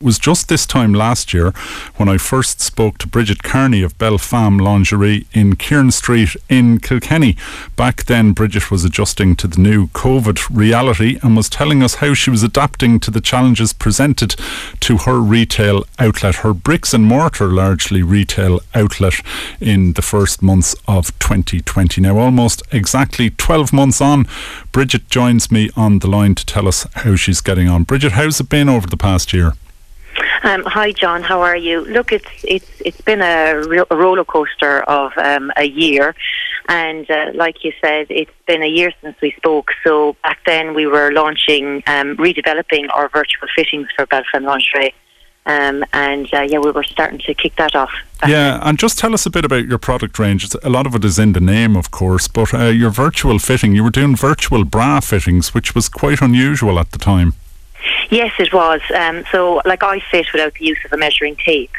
was 0.03 0.19
just 0.19 0.49
this 0.49 0.67
time 0.67 0.93
last 0.93 1.33
year 1.33 1.53
when 1.97 2.09
I 2.09 2.19
first 2.19 2.61
spoke 2.61 2.99
to 2.99 3.07
Bridget 3.07 3.43
Kearney 3.43 3.83
of 3.83 3.97
Belle 3.99 4.19
Femme 4.19 4.59
Lingerie 4.59 5.27
in 5.33 5.57
Kieran 5.57 5.91
Street 5.91 6.37
in 6.49 6.79
Kilkenny. 6.79 7.37
Back 7.77 8.05
then, 8.05 8.33
Bridget 8.33 8.71
was 8.71 8.85
adjusting 8.85 9.37
to 9.37 9.47
the 9.47 9.61
new 9.61 9.89
COVID 9.89 10.55
reality 10.55 11.19
and 11.23 11.37
was 11.37 11.49
telling 11.49 11.83
us 11.83 11.97
how 11.97 12.15
she 12.15 12.31
was 12.31 12.43
adapting 12.43 13.01
to 13.01 13.11
the 13.11 13.21
challenges 13.21 13.73
presented 13.73 14.35
to 14.81 14.99
her 14.99 15.21
retail 15.21 15.85
outlet, 15.99 16.37
her 16.37 16.55
bricks 16.55 16.93
and 16.93 17.05
mortar 17.05 17.49
largely 17.49 18.03
retail 18.03 18.61
outlet 18.75 19.15
in 19.61 19.93
the 19.93 20.03
first 20.03 20.43
months 20.43 20.75
of 20.87 21.17
2020. 21.19 22.01
Now, 22.01 22.19
almost 22.19 22.63
exactly 22.73 23.31
12 23.31 23.73
months 23.73 24.01
on, 24.01 24.27
Bridget 24.73 25.09
joins 25.09 25.51
me 25.51 25.71
on 25.77 26.01
the 26.01 26.09
line 26.09 26.35
to 26.35 26.47
tell 26.47 26.69
us 26.69 26.87
how 26.95 27.17
she's 27.17 27.41
getting 27.41 27.69
on. 27.69 27.85
Bridget, 27.85 28.13
how's 28.13 28.41
it 28.41 28.49
been 28.49 28.69
over 28.69 28.87
the 28.87 28.97
past 28.97 29.33
year? 29.33 29.55
Um, 30.43 30.65
hi, 30.65 30.93
John. 30.93 31.23
How 31.23 31.41
are 31.43 31.57
you? 31.57 31.85
Look, 31.85 32.13
it's 32.13 32.29
it's 32.43 32.71
it's 32.85 33.01
been 33.01 33.23
a, 33.23 33.63
real, 33.69 33.87
a 33.91 33.97
roller 33.97 34.25
coaster 34.25 34.83
of 34.85 35.13
um, 35.17 35.53
a 35.57 35.65
year, 35.65 36.15
and 36.69 37.09
uh, 37.11 37.31
like 37.35 37.65
you 37.65 37.73
said, 37.81 38.07
it's 38.11 38.31
been 38.47 38.63
a 38.63 38.67
year 38.67 38.93
since 39.01 39.17
we 39.21 39.33
spoke. 39.33 39.71
So 39.85 40.17
back 40.23 40.39
then 40.47 40.75
we 40.75 40.87
were 40.87 41.13
launching, 41.13 41.83
um, 41.87 42.17
redeveloping 42.17 42.89
our 42.93 43.09
virtual 43.09 43.49
fittings 43.55 43.89
for 43.95 44.07
Femme 44.07 44.45
Lingerie, 44.45 44.95
Um, 45.45 45.85
and 45.93 46.33
uh, 46.33 46.43
yeah, 46.43 46.59
we 46.59 46.71
were 46.71 46.85
starting 46.85 47.19
to 47.21 47.35
kick 47.35 47.57
that 47.57 47.75
off. 47.75 47.93
Yeah, 48.27 48.61
and 48.63 48.79
just 48.79 48.99
tell 48.99 49.13
us 49.13 49.27
a 49.27 49.31
bit 49.31 49.45
about 49.45 49.67
your 49.67 49.79
product 49.79 50.19
range. 50.19 50.49
A 50.63 50.71
lot 50.71 50.87
of 50.87 50.95
it 50.95 51.05
is 51.05 51.19
in 51.19 51.33
the 51.33 51.41
name, 51.41 51.77
of 51.77 51.91
course, 51.91 52.29
but 52.29 52.55
uh, 52.55 52.67
your 52.67 52.91
virtual 52.91 53.39
fitting, 53.41 53.75
you 53.75 53.83
were 53.83 53.91
doing 53.91 54.15
virtual 54.15 54.65
bra 54.65 55.01
fittings, 55.01 55.53
which 55.55 55.75
was 55.75 55.89
quite 55.89 56.21
unusual 56.23 56.79
at 56.79 56.93
the 56.93 56.99
time. 56.99 57.35
Yes, 58.11 58.33
it 58.39 58.53
was. 58.53 58.81
Um, 58.95 59.25
so, 59.33 59.61
like, 59.65 59.83
I 59.83 60.01
fit 60.11 60.27
without 60.33 60.55
the 60.55 60.65
use 60.65 60.79
of 60.85 60.93
a 60.93 60.97
measuring 60.97 61.37
tape, 61.37 61.73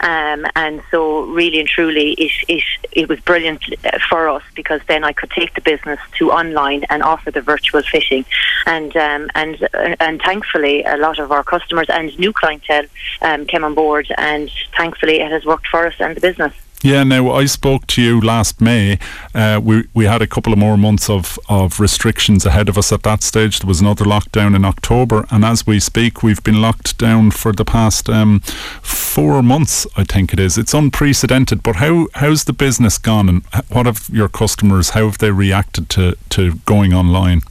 um, 0.00 0.46
and 0.54 0.82
so 0.90 1.22
really 1.22 1.60
and 1.60 1.68
truly, 1.68 2.12
it, 2.12 2.32
it 2.48 2.64
it 2.92 3.08
was 3.08 3.20
brilliant 3.20 3.62
uh, 3.84 3.98
for 4.08 4.28
us 4.28 4.42
because 4.54 4.80
then 4.88 5.04
I 5.04 5.12
could 5.12 5.30
take 5.30 5.54
the 5.54 5.60
business 5.60 5.98
to 6.18 6.30
online 6.30 6.84
and 6.90 7.02
offer 7.02 7.30
the 7.30 7.40
virtual 7.40 7.82
fitting, 7.82 8.24
and 8.66 8.96
um, 8.96 9.30
and 9.34 9.62
uh, 9.74 9.96
and 10.00 10.20
thankfully, 10.22 10.82
a 10.84 10.96
lot 10.96 11.18
of 11.18 11.32
our 11.32 11.44
customers 11.44 11.86
and 11.88 12.16
new 12.18 12.32
clientele 12.32 12.84
um, 13.22 13.46
came 13.46 13.64
on 13.64 13.74
board, 13.74 14.06
and 14.16 14.50
thankfully, 14.76 15.20
it 15.20 15.30
has 15.30 15.44
worked 15.44 15.66
for 15.66 15.86
us 15.86 15.94
and 15.98 16.16
the 16.16 16.20
business. 16.20 16.54
Yeah, 16.82 17.04
now 17.04 17.30
I 17.30 17.44
spoke 17.44 17.86
to 17.88 18.02
you 18.02 18.22
last 18.22 18.58
May. 18.58 18.98
Uh, 19.34 19.60
we 19.62 19.86
we 19.92 20.06
had 20.06 20.22
a 20.22 20.26
couple 20.26 20.50
of 20.50 20.58
more 20.58 20.78
months 20.78 21.10
of, 21.10 21.38
of 21.46 21.78
restrictions 21.78 22.46
ahead 22.46 22.70
of 22.70 22.78
us 22.78 22.90
at 22.90 23.02
that 23.02 23.22
stage. 23.22 23.58
There 23.58 23.68
was 23.68 23.82
another 23.82 24.06
lockdown 24.06 24.56
in 24.56 24.64
October, 24.64 25.26
and 25.30 25.44
as 25.44 25.66
we 25.66 25.78
speak, 25.78 26.22
we've 26.22 26.42
been 26.42 26.62
locked 26.62 26.96
down 26.96 27.32
for 27.32 27.52
the 27.52 27.66
past 27.66 28.08
um, 28.08 28.40
four 28.80 29.42
months. 29.42 29.86
I 29.94 30.04
think 30.04 30.32
it 30.32 30.40
is. 30.40 30.56
It's 30.56 30.72
unprecedented. 30.72 31.62
But 31.62 31.76
how 31.76 32.08
how's 32.14 32.44
the 32.44 32.54
business 32.54 32.96
gone, 32.96 33.28
and 33.28 33.44
what 33.68 33.84
have 33.84 34.08
your 34.10 34.30
customers? 34.30 34.90
How 34.90 35.04
have 35.04 35.18
they 35.18 35.32
reacted 35.32 35.90
to 35.90 36.16
to 36.30 36.54
going 36.64 36.94
online? 36.94 37.42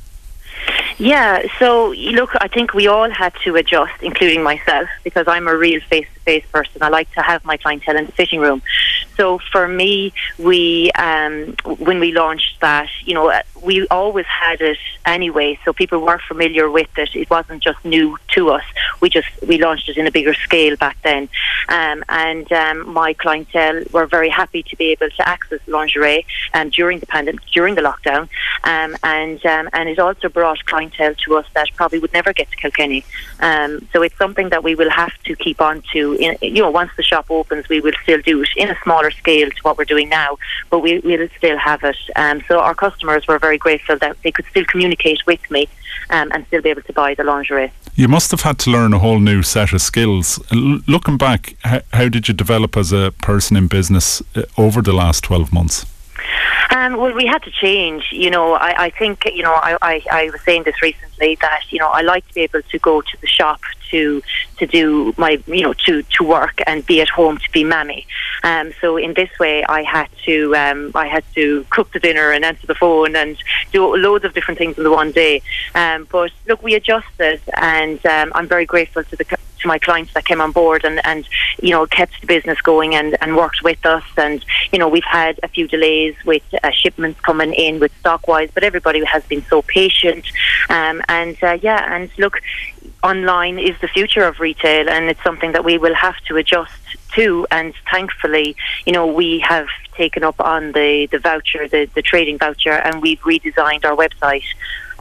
Yeah, 0.99 1.43
so 1.59 1.91
look, 1.91 2.31
I 2.41 2.49
think 2.49 2.73
we 2.73 2.87
all 2.87 3.09
had 3.09 3.33
to 3.45 3.55
adjust, 3.55 4.03
including 4.03 4.43
myself, 4.43 4.89
because 5.05 5.29
I'm 5.29 5.47
a 5.47 5.55
real 5.55 5.79
face 5.79 6.05
to 6.13 6.19
face 6.19 6.45
person. 6.51 6.83
I 6.83 6.89
like 6.89 7.09
to 7.13 7.21
have 7.21 7.45
my 7.45 7.55
clientele 7.55 7.95
in 7.95 8.05
the 8.05 8.11
fitting 8.11 8.41
room. 8.41 8.61
So 9.15 9.39
for 9.51 9.65
me, 9.65 10.11
we 10.37 10.91
um, 10.91 11.55
when 11.63 12.01
we 12.01 12.11
launched 12.11 12.59
that, 12.59 12.89
you 13.05 13.13
know, 13.13 13.31
we 13.63 13.87
always 13.87 14.25
had 14.25 14.59
it 14.59 14.77
anyway, 15.05 15.57
so 15.63 15.71
people 15.71 15.99
were 15.99 16.19
familiar 16.27 16.69
with 16.69 16.89
it. 16.97 17.15
It 17.15 17.29
wasn't 17.29 17.63
just 17.63 17.83
new 17.85 18.17
to 18.35 18.49
us. 18.49 18.63
We 18.99 19.09
just 19.09 19.29
we 19.47 19.57
launched 19.57 19.87
it 19.87 19.95
in 19.97 20.05
a 20.05 20.11
bigger 20.11 20.33
scale 20.33 20.75
back 20.75 20.97
then, 21.01 21.29
um, 21.69 22.03
and 22.09 22.51
um, 22.51 22.89
my 22.89 23.13
clientele 23.13 23.83
were 23.93 24.05
very 24.05 24.29
happy 24.29 24.63
to 24.63 24.75
be 24.75 24.87
able 24.91 25.09
to 25.11 25.29
access 25.29 25.61
lingerie 25.65 26.25
um, 26.53 26.69
during 26.71 26.99
the 26.99 27.07
pandemic, 27.07 27.45
during 27.53 27.75
the 27.75 27.81
lockdown, 27.81 28.27
um, 28.65 28.97
and 29.03 29.45
um, 29.45 29.69
and 29.71 29.87
it 29.87 29.97
also 29.97 30.27
brought 30.27 30.65
clientele 30.65 30.88
to 30.98 31.38
us 31.38 31.46
that 31.53 31.67
probably 31.75 32.00
would 32.00 32.13
never 32.13 32.34
get 32.34 32.50
to 32.51 32.58
Kilkenny. 32.58 33.03
Um, 33.39 33.88
so 33.91 34.01
it's 34.01 34.17
something 34.17 34.50
that 34.50 34.63
we 34.63 34.75
will 34.75 34.89
have 34.89 35.13
to 35.25 35.36
keep 35.36 35.62
on 35.62 35.84
to. 35.93 36.13
In, 36.13 36.38
you 36.41 36.62
know, 36.62 36.69
once 36.69 36.91
the 36.98 37.03
shop 37.03 37.25
opens, 37.29 37.69
we 37.69 37.79
will 37.81 37.93
still 38.03 38.22
do 38.22 38.41
it 38.41 38.50
in 38.58 38.69
a 38.69 38.77
smaller 38.84 39.12
scale 39.12 39.50
to 39.50 39.62
what 39.62 39.77
we're 39.77 39.86
doing 39.86 40.10
now, 40.10 40.38
but 40.69 40.79
we 40.79 41.00
will 41.00 41.27
still 41.38 41.58
have 41.58 41.84
it. 41.84 41.98
Um, 42.15 42.41
so 42.48 42.60
our 42.60 42.75
customers 42.75 43.27
were 43.27 43.39
very 43.39 43.58
grateful 43.58 43.98
that 43.98 44.17
they 44.24 44.31
could 44.31 44.46
still 44.46 44.65
communicate 44.65 45.25
with 45.25 45.50
me 45.51 45.67
um, 46.10 46.31
and 46.34 46.46
still 46.48 46.62
be 46.62 46.69
able 46.69 46.81
to 46.84 46.93
buy 46.93 47.13
the 47.15 47.24
lingerie. 47.24 47.72
You 47.96 48.08
must 48.08 48.31
have 48.31 48.41
had 48.41 48.60
to 48.60 48.72
learn 48.72 48.93
a 48.93 49.00
whole 49.00 49.19
new 49.19 49.43
set 49.43 49.74
of 49.74 49.81
skills. 49.81 50.39
L- 50.51 50.81
looking 50.88 51.17
back, 51.17 51.55
how, 51.63 51.81
how 51.93 52.10
did 52.10 52.27
you 52.27 52.34
develop 52.34 52.77
as 52.77 52.91
a 52.91 53.12
person 53.22 53.58
in 53.58 53.67
business 53.67 54.22
uh, 54.36 54.43
over 54.58 54.81
the 54.81 54.93
last 54.93 55.24
12 55.24 55.51
months? 55.51 55.86
Um, 56.71 56.97
well, 56.97 57.13
we 57.13 57.25
had 57.25 57.43
to 57.43 57.51
change. 57.51 58.09
You 58.11 58.29
know, 58.29 58.53
I, 58.53 58.85
I 58.85 58.89
think, 58.89 59.25
you 59.25 59.43
know, 59.43 59.53
I, 59.53 59.77
I, 59.81 60.03
I 60.11 60.29
was 60.29 60.41
saying 60.41 60.63
this 60.63 60.81
recently 60.81 61.35
that, 61.41 61.63
you 61.69 61.79
know, 61.79 61.89
I 61.89 62.01
like 62.01 62.27
to 62.27 62.33
be 62.33 62.41
able 62.41 62.61
to 62.61 62.79
go 62.79 63.01
to 63.01 63.21
the 63.21 63.27
shop 63.27 63.61
to 63.89 64.21
to 64.57 64.65
do 64.65 65.13
my 65.17 65.41
you 65.47 65.61
know 65.61 65.73
to 65.73 66.03
to 66.03 66.23
work 66.23 66.61
and 66.67 66.85
be 66.85 67.01
at 67.01 67.09
home 67.09 67.38
to 67.38 67.51
be 67.51 67.63
mammy. 67.63 68.05
Um, 68.43 68.71
so 68.81 68.97
in 68.97 69.13
this 69.13 69.29
way, 69.39 69.63
I 69.65 69.83
had 69.83 70.09
to 70.25 70.55
um, 70.55 70.91
I 70.95 71.07
had 71.07 71.23
to 71.35 71.65
cook 71.69 71.91
the 71.91 71.99
dinner 71.99 72.31
and 72.31 72.45
answer 72.45 72.67
the 72.67 72.75
phone 72.75 73.15
and 73.15 73.38
do 73.71 73.95
loads 73.95 74.25
of 74.25 74.33
different 74.33 74.57
things 74.57 74.77
in 74.77 74.83
the 74.83 74.91
one 74.91 75.11
day. 75.11 75.41
Um, 75.75 76.07
but 76.11 76.31
look, 76.47 76.61
we 76.63 76.75
adjusted, 76.75 77.41
and 77.55 78.03
um, 78.05 78.31
I'm 78.35 78.47
very 78.47 78.65
grateful 78.65 79.03
to 79.03 79.15
the 79.15 79.25
my 79.69 79.79
clients 79.79 80.11
that 80.15 80.25
came 80.25 80.41
on 80.41 80.51
board 80.51 80.81
and, 80.83 80.97
and 81.05 81.21
you 81.61 81.71
know 81.75 81.85
kept 81.85 82.13
the 82.21 82.27
business 82.35 82.59
going 82.71 82.91
and, 82.99 83.09
and 83.21 83.38
worked 83.43 83.61
with 83.69 83.83
us. 83.85 84.07
And 84.17 84.43
you 84.71 84.79
know 84.79 84.89
we've 84.95 85.11
had 85.21 85.39
a 85.47 85.49
few 85.55 85.65
delays 85.75 86.15
with 86.25 86.43
uh, 86.63 86.71
shipments 86.81 87.19
coming 87.29 87.53
in 87.53 87.79
with 87.79 87.91
stock 87.99 88.27
wise 88.27 88.49
but 88.55 88.63
everybody 88.63 89.03
has 89.05 89.23
been 89.31 89.43
so 89.53 89.61
patient. 89.61 90.25
Um, 90.77 90.95
and 91.07 91.38
uh, 91.43 91.57
yeah 91.61 91.81
and 91.95 92.09
look 92.17 92.35
online 93.11 93.57
is 93.69 93.75
the 93.79 93.88
future 93.88 94.25
of 94.29 94.39
retail 94.39 94.89
and 94.89 95.05
it's 95.11 95.23
something 95.29 95.51
that 95.53 95.63
we 95.63 95.77
will 95.77 95.97
have 96.07 96.17
to 96.27 96.35
adjust 96.41 96.81
to. 97.13 97.47
And 97.51 97.73
thankfully 97.93 98.55
you 98.88 98.93
know 98.93 99.05
we 99.21 99.39
have 99.53 99.67
taken 99.93 100.23
up 100.23 100.39
on 100.39 100.61
the 100.71 101.07
the 101.13 101.19
voucher 101.19 101.67
the 101.67 101.81
the 101.97 102.01
trading 102.11 102.38
voucher 102.38 102.77
and 102.85 103.01
we've 103.05 103.21
redesigned 103.33 103.83
our 103.89 103.95
website 104.03 104.49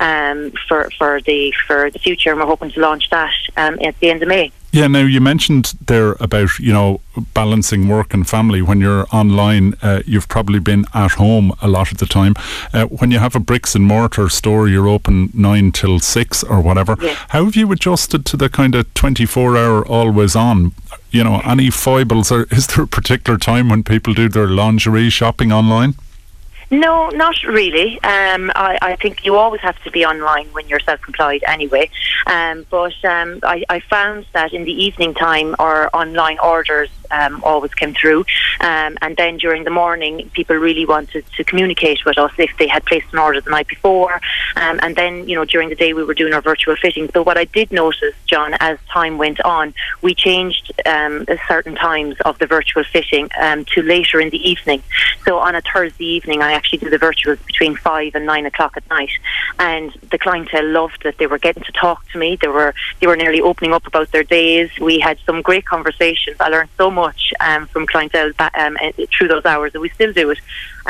um, 0.08 0.52
for 0.66 0.90
for 0.98 1.20
the 1.22 1.52
for 1.66 1.90
the 1.90 1.98
future. 1.98 2.30
And 2.30 2.38
we're 2.40 2.46
hoping 2.54 2.70
to 2.72 2.80
launch 2.80 3.10
that 3.10 3.34
um, 3.56 3.78
at 3.82 3.98
the 4.00 4.10
end 4.10 4.22
of 4.22 4.28
May 4.28 4.52
yeah, 4.72 4.86
now 4.86 5.00
you 5.00 5.20
mentioned 5.20 5.74
there 5.86 6.12
about 6.20 6.58
you 6.58 6.72
know 6.72 7.00
balancing 7.34 7.88
work 7.88 8.14
and 8.14 8.28
family. 8.28 8.62
When 8.62 8.80
you're 8.80 9.06
online, 9.12 9.74
uh, 9.82 10.02
you've 10.06 10.28
probably 10.28 10.60
been 10.60 10.84
at 10.94 11.12
home 11.12 11.52
a 11.62 11.68
lot 11.68 11.90
of 11.90 11.98
the 11.98 12.06
time. 12.06 12.34
Uh, 12.72 12.84
when 12.84 13.10
you 13.10 13.18
have 13.18 13.34
a 13.34 13.40
bricks 13.40 13.74
and 13.74 13.84
mortar 13.84 14.28
store, 14.28 14.68
you're 14.68 14.88
open 14.88 15.30
nine 15.34 15.72
till 15.72 16.00
six 16.00 16.44
or 16.44 16.60
whatever. 16.60 16.96
How 17.28 17.44
have 17.44 17.56
you 17.56 17.70
adjusted 17.72 18.24
to 18.26 18.36
the 18.36 18.48
kind 18.48 18.74
of 18.74 18.92
twenty-four 18.94 19.56
hour 19.56 19.86
always 19.86 20.36
on? 20.36 20.72
You 21.10 21.24
know, 21.24 21.40
any 21.44 21.70
foibles? 21.70 22.30
Or 22.30 22.44
is 22.50 22.66
there 22.66 22.84
a 22.84 22.88
particular 22.88 23.38
time 23.38 23.70
when 23.70 23.82
people 23.82 24.12
do 24.12 24.28
their 24.28 24.48
lingerie 24.48 25.10
shopping 25.10 25.52
online? 25.52 25.94
No, 26.70 27.08
not 27.08 27.42
really. 27.44 27.94
Um, 28.02 28.52
I, 28.54 28.78
I, 28.82 28.96
think 28.96 29.24
you 29.24 29.36
always 29.36 29.62
have 29.62 29.82
to 29.84 29.90
be 29.90 30.04
online 30.04 30.48
when 30.48 30.68
you're 30.68 30.80
self-employed 30.80 31.42
anyway. 31.46 31.88
Um, 32.26 32.66
but 32.68 32.92
um, 33.06 33.40
I, 33.42 33.64
I, 33.70 33.80
found 33.80 34.26
that 34.34 34.52
in 34.52 34.64
the 34.64 34.72
evening 34.72 35.14
time, 35.14 35.56
our 35.58 35.88
online 35.94 36.38
orders 36.40 36.90
um, 37.10 37.42
always 37.42 37.72
came 37.72 37.94
through, 37.94 38.26
um, 38.60 38.98
and 39.00 39.16
then 39.16 39.38
during 39.38 39.64
the 39.64 39.70
morning, 39.70 40.28
people 40.34 40.56
really 40.56 40.84
wanted 40.84 41.24
to 41.36 41.44
communicate 41.44 42.04
with 42.04 42.18
us 42.18 42.32
if 42.36 42.50
they 42.58 42.68
had 42.68 42.84
placed 42.84 43.06
an 43.14 43.18
order 43.18 43.40
the 43.40 43.48
night 43.48 43.68
before, 43.68 44.20
um, 44.56 44.78
and 44.82 44.94
then 44.94 45.26
you 45.26 45.36
know 45.36 45.46
during 45.46 45.70
the 45.70 45.74
day 45.74 45.94
we 45.94 46.04
were 46.04 46.12
doing 46.12 46.34
our 46.34 46.42
virtual 46.42 46.76
fitting. 46.76 47.08
So 47.14 47.22
what 47.22 47.38
I 47.38 47.44
did 47.44 47.72
notice, 47.72 48.14
John, 48.26 48.54
as 48.60 48.78
time 48.92 49.16
went 49.16 49.40
on, 49.40 49.72
we 50.02 50.14
changed 50.14 50.70
certain 51.46 51.76
times 51.76 52.16
of 52.26 52.38
the 52.38 52.46
virtual 52.46 52.84
fitting 52.84 53.30
to 53.30 53.82
later 53.82 54.20
in 54.20 54.28
the 54.28 54.50
evening. 54.50 54.82
So 55.24 55.38
on 55.38 55.54
a 55.54 55.62
Thursday 55.62 56.04
evening, 56.04 56.42
I 56.42 56.57
actually 56.58 56.80
do 56.84 56.90
the 56.90 57.02
virtuals 57.08 57.40
between 57.46 57.74
five 57.76 58.10
and 58.16 58.24
nine 58.26 58.44
o'clock 58.50 58.72
at 58.76 58.86
night, 58.90 59.14
and 59.58 59.86
the 60.10 60.18
clientele 60.18 60.68
loved 60.80 61.00
that 61.04 61.16
They 61.18 61.28
were 61.32 61.38
getting 61.46 61.62
to 61.70 61.72
talk 61.72 61.98
to 62.12 62.16
me. 62.18 62.36
They 62.42 62.48
were 62.58 62.74
they 63.00 63.06
were 63.10 63.20
nearly 63.24 63.40
opening 63.50 63.72
up 63.72 63.86
about 63.86 64.08
their 64.12 64.24
days. 64.24 64.68
We 64.90 64.94
had 65.08 65.16
some 65.28 65.38
great 65.48 65.64
conversations. 65.74 66.36
I 66.40 66.48
learned 66.48 66.70
so 66.76 66.90
much 66.90 67.20
um, 67.48 67.62
from 67.72 67.86
clientele 67.86 68.32
um, 68.62 68.76
eh, 68.80 68.92
through 69.12 69.28
those 69.34 69.46
hours, 69.52 69.70
and 69.74 69.82
we 69.86 69.90
still 69.90 70.12
do 70.12 70.30
it. 70.34 70.40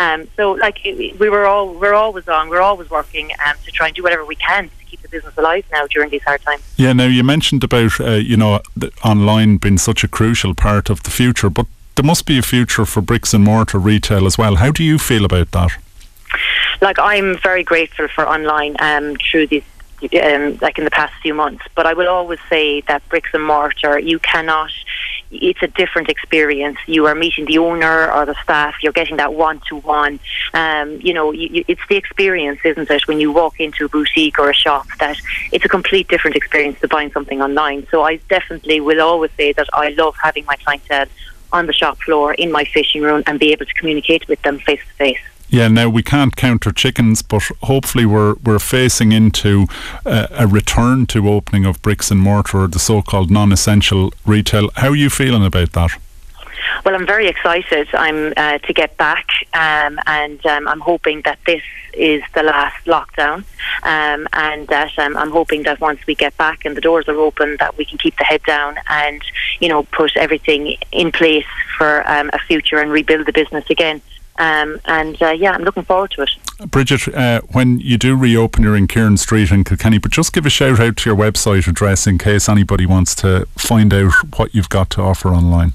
Um, 0.05 0.21
so, 0.37 0.53
like 0.53 0.79
we 0.85 1.29
were 1.35 1.47
all 1.47 1.67
we're 1.83 1.99
always 2.05 2.27
on, 2.29 2.49
we're 2.49 2.67
always 2.71 2.89
working 2.91 3.31
um, 3.47 3.57
to 3.65 3.71
try 3.71 3.87
and 3.89 3.97
do 3.97 4.03
whatever 4.03 4.25
we 4.25 4.37
can 4.37 4.65
to 4.79 4.85
keep 4.91 5.03
the 5.03 5.09
business 5.09 5.37
alive 5.37 5.65
now 5.73 5.87
during 5.87 6.11
these 6.11 6.23
hard 6.23 6.43
times. 6.43 6.63
Yeah. 6.77 6.93
Now 6.93 7.07
you 7.07 7.25
mentioned 7.25 7.63
about 7.65 8.01
uh, 8.01 8.13
you 8.31 8.37
know 8.37 8.61
online 9.05 9.59
being 9.59 9.79
such 9.79 10.05
a 10.05 10.09
crucial 10.09 10.55
part 10.55 10.91
of 10.91 11.03
the 11.03 11.11
future, 11.11 11.51
but 11.51 11.67
there 11.99 12.05
must 12.05 12.27
be 12.27 12.39
a 12.39 12.43
future 12.43 12.87
for 12.87 13.01
bricks 13.01 13.35
and 13.35 13.43
mortar 13.43 13.77
retail 13.77 14.25
as 14.25 14.39
well. 14.39 14.55
How 14.55 14.71
do 14.71 14.85
you 14.85 14.99
feel 14.99 15.25
about 15.25 15.51
that? 15.51 15.73
Like 16.81 16.97
I'm 17.01 17.37
very 17.39 17.65
grateful 17.65 18.07
for 18.07 18.25
online 18.25 18.77
um, 18.79 19.17
through 19.17 19.49
these 19.49 19.65
um, 20.23 20.57
like 20.63 20.79
in 20.79 20.85
the 20.85 20.93
past 20.93 21.13
few 21.23 21.35
months. 21.35 21.65
But 21.75 21.87
I 21.87 21.95
will 21.95 22.07
always 22.07 22.39
say 22.49 22.83
that 22.83 23.03
bricks 23.09 23.31
and 23.35 23.45
mortar, 23.45 23.99
you 23.99 24.21
cannot. 24.21 24.71
It's 25.33 25.61
a 25.61 25.67
different 25.67 26.09
experience. 26.09 26.79
You 26.87 27.07
are 27.07 27.17
meeting 27.17 27.47
the 27.47 27.59
owner 27.59 28.13
or 28.13 28.25
the 28.25 28.37
staff. 28.45 28.77
You're 28.81 28.93
getting 28.93 29.17
that 29.17 29.35
one 29.35 29.61
to 29.69 29.79
one. 29.79 30.21
You 30.55 31.13
know, 31.13 31.33
you, 31.33 31.65
it's 31.67 31.83
the 31.89 31.97
experience, 31.97 32.61
isn't 32.65 32.89
it? 32.89 33.09
When 33.09 33.19
you 33.19 33.33
walk 33.33 33.59
into 33.59 33.87
a 33.87 33.89
boutique 33.89 34.39
or 34.39 34.49
a 34.51 34.55
shop, 34.55 34.87
that 35.01 35.19
it's 35.51 35.65
a 35.65 35.69
complete 35.69 36.07
different 36.07 36.37
experience 36.37 36.79
to 36.79 36.87
buying 36.87 37.11
something 37.11 37.43
online. 37.43 37.89
So 37.91 38.05
I 38.05 38.21
definitely 38.29 38.81
will 38.81 39.01
always 39.01 39.33
say 39.37 39.53
that 39.55 39.69
I 39.73 39.89
love 39.89 40.15
having 40.23 40.45
my 40.45 40.55
clientele 40.65 41.09
on 41.53 41.67
the 41.67 41.73
shop 41.73 41.99
floor 41.99 42.35
in 42.35 42.53
my 42.53 42.65
fishing 42.65 43.03
room 43.03 43.23
and 43.27 43.39
be 43.39 43.53
able 43.53 43.67
to 43.67 43.75
communicate 43.75 44.27
with 44.29 44.41
them 44.43 44.59
face 44.61 44.81
to 44.81 44.95
face. 44.95 45.21
Yeah, 45.51 45.69
now 45.69 45.89
we 45.89 46.03
can't 46.03 46.37
counter 46.37 46.73
chickens, 46.73 47.23
but 47.23 47.43
hopefully 47.63 48.05
we're 48.05 48.35
we're 48.45 48.59
facing 48.59 49.13
into 49.13 49.67
a 50.05 50.47
return 50.47 51.07
to 51.07 51.29
opening 51.29 51.65
of 51.65 51.81
bricks 51.81 52.11
and 52.11 52.21
mortar, 52.21 52.67
the 52.67 52.79
so-called 52.79 53.31
non-essential 53.31 54.13
retail. 54.27 54.69
How 54.77 54.89
are 54.89 54.97
you 54.97 55.09
feeling 55.09 55.45
about 55.45 55.73
that? 55.73 55.93
Well, 56.85 56.95
I'm 56.95 57.07
very 57.07 57.29
excited. 57.29 57.89
I'm 57.95 58.33
uh, 58.37 58.59
to 58.59 58.73
get 58.73 58.97
back, 58.97 59.29
um, 59.55 59.99
and 60.07 60.45
um, 60.47 60.69
I'm 60.69 60.81
hoping 60.81 61.23
that 61.23 61.39
this 61.47 61.63
is 61.95 62.23
the 62.35 62.43
last 62.43 62.85
lockdown, 62.87 63.45
um, 63.83 64.29
and 64.33 64.67
that 64.69 64.99
um, 64.99 65.17
I'm 65.17 65.31
hoping 65.31 65.63
that 65.65 65.81
once 65.81 66.07
we 66.07 66.15
get 66.15 66.37
back 66.37 66.65
and 66.65 66.77
the 66.77 66.81
doors 66.81 67.09
are 67.09 67.17
open, 67.17 67.57
that 67.61 67.77
we 67.77 67.85
can 67.85 67.99
keep 67.99 68.17
the 68.17 68.25
head 68.25 68.43
down 68.45 68.77
and 68.89 69.23
you 69.61 69.69
know 69.69 69.83
put 69.85 70.17
everything 70.17 70.77
in 70.93 71.13
place 71.13 71.47
for 71.77 72.09
um, 72.11 72.31
a 72.33 72.39
future 72.39 72.79
and 72.79 72.91
rebuild 72.91 73.27
the 73.27 73.33
business 73.33 73.65
again. 73.71 74.01
Um, 74.39 74.81
and 74.85 75.21
uh, 75.21 75.31
yeah, 75.31 75.53
I'm 75.53 75.63
looking 75.63 75.83
forward 75.83 76.13
to 76.13 76.23
it. 76.23 76.31
Bridget, 76.71 77.09
uh, 77.09 77.41
when 77.53 77.81
you 77.81 77.99
do 77.99 78.17
reopen, 78.17 78.63
you're 78.63 78.77
in 78.77 78.87
Kieran 78.87 79.17
Street 79.17 79.51
in 79.51 79.65
Kilkenny, 79.65 79.99
but 79.99 80.13
just 80.13 80.33
give 80.33 80.47
a 80.47 80.51
shout 80.51 80.79
out 80.79 80.97
to 80.99 81.11
your 81.11 81.19
website 81.19 81.67
address 81.67 82.07
in 82.07 82.19
case 82.19 82.49
anybody 82.49 82.87
wants 82.87 83.15
to 83.17 83.47
find 83.57 83.93
out 83.93 84.13
what 84.37 84.55
you've 84.55 84.69
got 84.69 84.91
to 84.91 85.03
offer 85.03 85.31
online. 85.31 85.73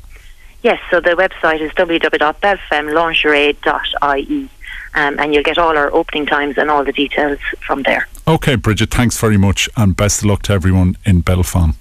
Yes, 0.63 0.79
so 0.89 0.99
the 1.01 1.11
website 1.11 1.61
is 1.61 1.71
www.belfemlingerie.ie. 1.73 4.49
Um, 4.95 5.17
and 5.19 5.33
you'll 5.33 5.43
get 5.43 5.57
all 5.57 5.75
our 5.77 5.91
opening 5.93 6.25
times 6.25 6.57
and 6.57 6.71
all 6.71 6.85
the 6.85 6.93
details 6.93 7.39
from 7.65 7.83
there. 7.83 8.07
Okay, 8.27 8.55
Bridget, 8.55 8.91
thanks 8.91 9.19
very 9.19 9.37
much, 9.37 9.67
and 9.75 9.93
best 9.95 10.21
of 10.21 10.25
luck 10.25 10.41
to 10.43 10.53
everyone 10.53 10.95
in 11.03 11.21
Belfast. 11.21 11.75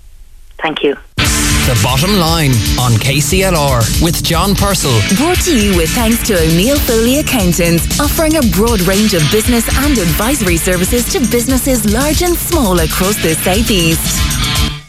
Thank 0.61 0.83
you. 0.83 0.97
The 1.17 1.79
bottom 1.83 2.19
line 2.19 2.51
on 2.81 2.93
KCLR 2.99 4.03
with 4.03 4.25
John 4.25 4.57
Purcell. 4.57 4.99
Brought 5.17 5.39
to 5.43 5.57
you 5.57 5.77
with 5.77 5.91
thanks 5.91 6.27
to 6.27 6.35
O'Neill 6.35 6.77
Foley 6.79 7.21
Accountants, 7.21 8.01
offering 8.01 8.35
a 8.37 8.43
broad 8.51 8.81
range 8.81 9.15
of 9.15 9.23
business 9.31 9.69
and 9.85 9.97
advisory 9.97 10.57
services 10.57 11.05
to 11.13 11.21
businesses 11.31 11.85
large 11.93 12.23
and 12.23 12.37
small 12.37 12.81
across 12.81 13.15
the 13.23 13.35
southeast. 13.35 14.82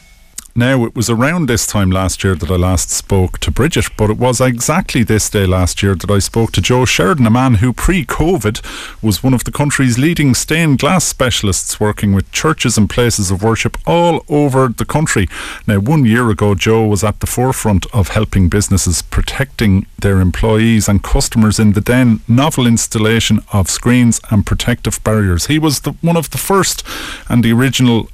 Now, 0.55 0.85
it 0.85 0.95
was 0.95 1.09
around 1.09 1.47
this 1.47 1.65
time 1.65 1.89
last 1.89 2.23
year 2.23 2.35
that 2.35 2.51
I 2.51 2.55
last 2.57 2.91
spoke 2.91 3.39
to 3.39 3.49
Bridget, 3.49 3.87
but 3.97 4.11
it 4.11 4.19
was 4.19 4.39
exactly 4.39 5.01
this 5.01 5.27
day 5.27 5.47
last 5.47 5.81
year 5.81 5.95
that 5.95 6.11
I 6.11 6.19
spoke 6.19 6.51
to 6.51 6.61
Joe 6.61 6.85
Sheridan, 6.85 7.25
a 7.25 7.31
man 7.31 7.55
who 7.55 7.73
pre 7.73 8.05
COVID 8.05 8.61
was 9.01 9.23
one 9.23 9.33
of 9.33 9.45
the 9.45 9.51
country's 9.51 9.97
leading 9.97 10.35
stained 10.35 10.77
glass 10.77 11.05
specialists 11.05 11.79
working 11.79 12.13
with 12.13 12.31
churches 12.31 12.77
and 12.77 12.87
places 12.87 13.31
of 13.31 13.41
worship 13.41 13.79
all 13.87 14.23
over 14.29 14.67
the 14.67 14.85
country. 14.85 15.27
Now, 15.65 15.79
one 15.79 16.05
year 16.05 16.29
ago, 16.29 16.53
Joe 16.53 16.85
was 16.85 17.03
at 17.03 17.19
the 17.19 17.25
forefront 17.25 17.87
of 17.91 18.09
helping 18.09 18.47
businesses 18.47 19.01
protecting 19.01 19.87
their 19.97 20.21
employees 20.21 20.87
and 20.87 21.01
customers 21.01 21.57
in 21.57 21.73
the 21.73 21.81
then 21.81 22.19
novel 22.27 22.67
installation 22.67 23.39
of 23.53 23.71
screens 23.71 24.21
and 24.29 24.45
protective 24.45 25.03
barriers. 25.03 25.47
He 25.47 25.57
was 25.57 25.79
the, 25.79 25.93
one 26.01 26.17
of 26.17 26.29
the 26.29 26.37
first 26.37 26.85
and 27.27 27.43
the 27.43 27.53
original 27.53 28.07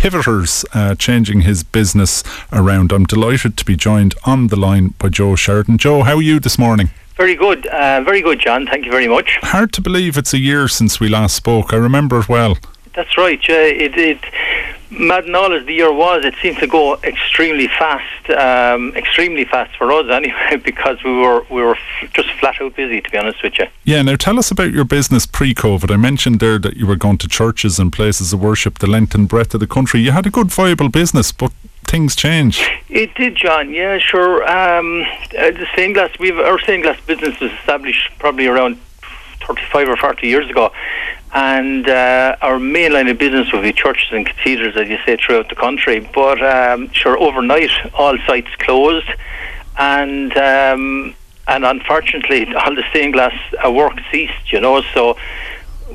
pivoters 0.00 0.64
uh, 0.72 0.94
changing 0.94 1.42
his 1.42 1.62
business 1.62 2.24
around. 2.54 2.90
I'm 2.90 3.04
delighted 3.04 3.58
to 3.58 3.66
be 3.66 3.76
joined 3.76 4.14
on 4.24 4.46
the 4.46 4.56
line 4.56 4.94
by 4.98 5.10
Joe 5.10 5.36
Sheridan. 5.36 5.76
Joe, 5.76 6.04
how 6.04 6.16
are 6.16 6.22
you 6.22 6.40
this 6.40 6.58
morning? 6.58 6.88
Very 7.18 7.34
good, 7.34 7.66
uh, 7.66 8.00
very 8.00 8.22
good, 8.22 8.40
John. 8.40 8.66
Thank 8.66 8.86
you 8.86 8.90
very 8.90 9.08
much. 9.08 9.36
Hard 9.42 9.74
to 9.74 9.82
believe 9.82 10.16
it's 10.16 10.32
a 10.32 10.38
year 10.38 10.68
since 10.68 11.00
we 11.00 11.10
last 11.10 11.36
spoke. 11.36 11.74
I 11.74 11.76
remember 11.76 12.20
it 12.20 12.30
well. 12.30 12.56
That's 12.94 13.18
right. 13.18 13.38
Uh, 13.46 13.52
it, 13.52 13.94
it 13.98 14.24
mad 14.90 15.28
as 15.52 15.66
the 15.66 15.74
year 15.74 15.92
was, 15.92 16.24
it 16.24 16.34
seemed 16.42 16.58
to 16.58 16.66
go 16.66 16.96
extremely 17.02 17.68
fast, 17.68 18.30
um, 18.30 18.94
extremely 18.96 19.44
fast 19.44 19.76
for 19.76 19.92
us 19.92 20.06
anyway, 20.10 20.60
because 20.62 21.02
we 21.04 21.12
were 21.12 21.44
we 21.50 21.62
were 21.62 21.76
f- 21.76 22.12
just 22.12 22.30
flat 22.32 22.60
out 22.60 22.76
busy. 22.76 23.00
To 23.00 23.10
be 23.10 23.18
honest 23.18 23.42
with 23.42 23.58
you. 23.58 23.66
Yeah. 23.84 24.02
Now 24.02 24.16
tell 24.16 24.38
us 24.38 24.50
about 24.50 24.72
your 24.72 24.84
business 24.84 25.26
pre-COVID. 25.26 25.90
I 25.90 25.96
mentioned 25.96 26.40
there 26.40 26.58
that 26.58 26.76
you 26.76 26.86
were 26.86 26.96
going 26.96 27.18
to 27.18 27.28
churches 27.28 27.78
and 27.78 27.92
places 27.92 28.32
of 28.32 28.40
worship 28.40 28.78
the 28.78 28.86
length 28.86 29.14
and 29.14 29.28
breadth 29.28 29.54
of 29.54 29.60
the 29.60 29.66
country. 29.66 30.00
You 30.00 30.12
had 30.12 30.26
a 30.26 30.30
good 30.30 30.48
viable 30.48 30.88
business, 30.88 31.32
but 31.32 31.52
things 31.84 32.14
changed. 32.14 32.62
It 32.88 33.14
did, 33.14 33.36
John. 33.36 33.72
Yeah, 33.72 33.98
sure. 33.98 34.42
Um, 34.48 35.02
uh, 35.36 35.50
the 35.50 35.66
stained 35.72 35.94
glass, 35.94 36.10
we've 36.18 36.38
our 36.38 36.58
stained 36.60 36.84
glass 36.84 37.00
business 37.06 37.38
was 37.40 37.52
established 37.52 38.10
probably 38.18 38.46
around 38.46 38.78
35 39.46 39.88
or 39.88 39.96
40 39.96 40.26
years 40.26 40.48
ago. 40.48 40.72
And 41.32 41.88
uh, 41.88 42.36
our 42.42 42.58
main 42.58 42.92
line 42.92 43.08
of 43.08 43.18
business 43.18 43.52
would 43.52 43.62
be 43.62 43.72
churches 43.72 44.08
and 44.10 44.26
cathedrals, 44.26 44.76
as 44.76 44.88
you 44.88 44.98
say, 45.06 45.16
throughout 45.16 45.48
the 45.48 45.54
country. 45.54 46.00
But 46.00 46.42
um, 46.42 46.90
sure, 46.90 47.16
overnight, 47.18 47.70
all 47.94 48.18
sites 48.26 48.50
closed. 48.58 49.08
And 49.78 50.36
um, 50.36 51.14
and 51.46 51.64
unfortunately, 51.64 52.52
all 52.54 52.74
the 52.74 52.84
stained 52.90 53.12
glass 53.12 53.34
uh, 53.64 53.70
work 53.70 53.94
ceased, 54.10 54.52
you 54.52 54.60
know. 54.60 54.82
So 54.94 55.16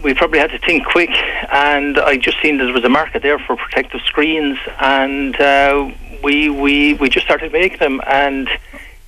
we 0.03 0.13
probably 0.13 0.39
had 0.39 0.51
to 0.51 0.59
think 0.59 0.85
quick. 0.85 1.11
And 1.51 1.97
I 1.97 2.17
just 2.17 2.41
seen 2.41 2.57
there 2.57 2.71
was 2.71 2.83
a 2.83 2.89
market 2.89 3.21
there 3.21 3.39
for 3.39 3.55
protective 3.55 4.01
screens. 4.01 4.57
And 4.79 5.35
uh, 5.39 5.91
we, 6.23 6.49
we, 6.49 6.93
we 6.95 7.09
just 7.09 7.25
started 7.25 7.51
making 7.51 7.79
them. 7.79 8.01
And 8.05 8.49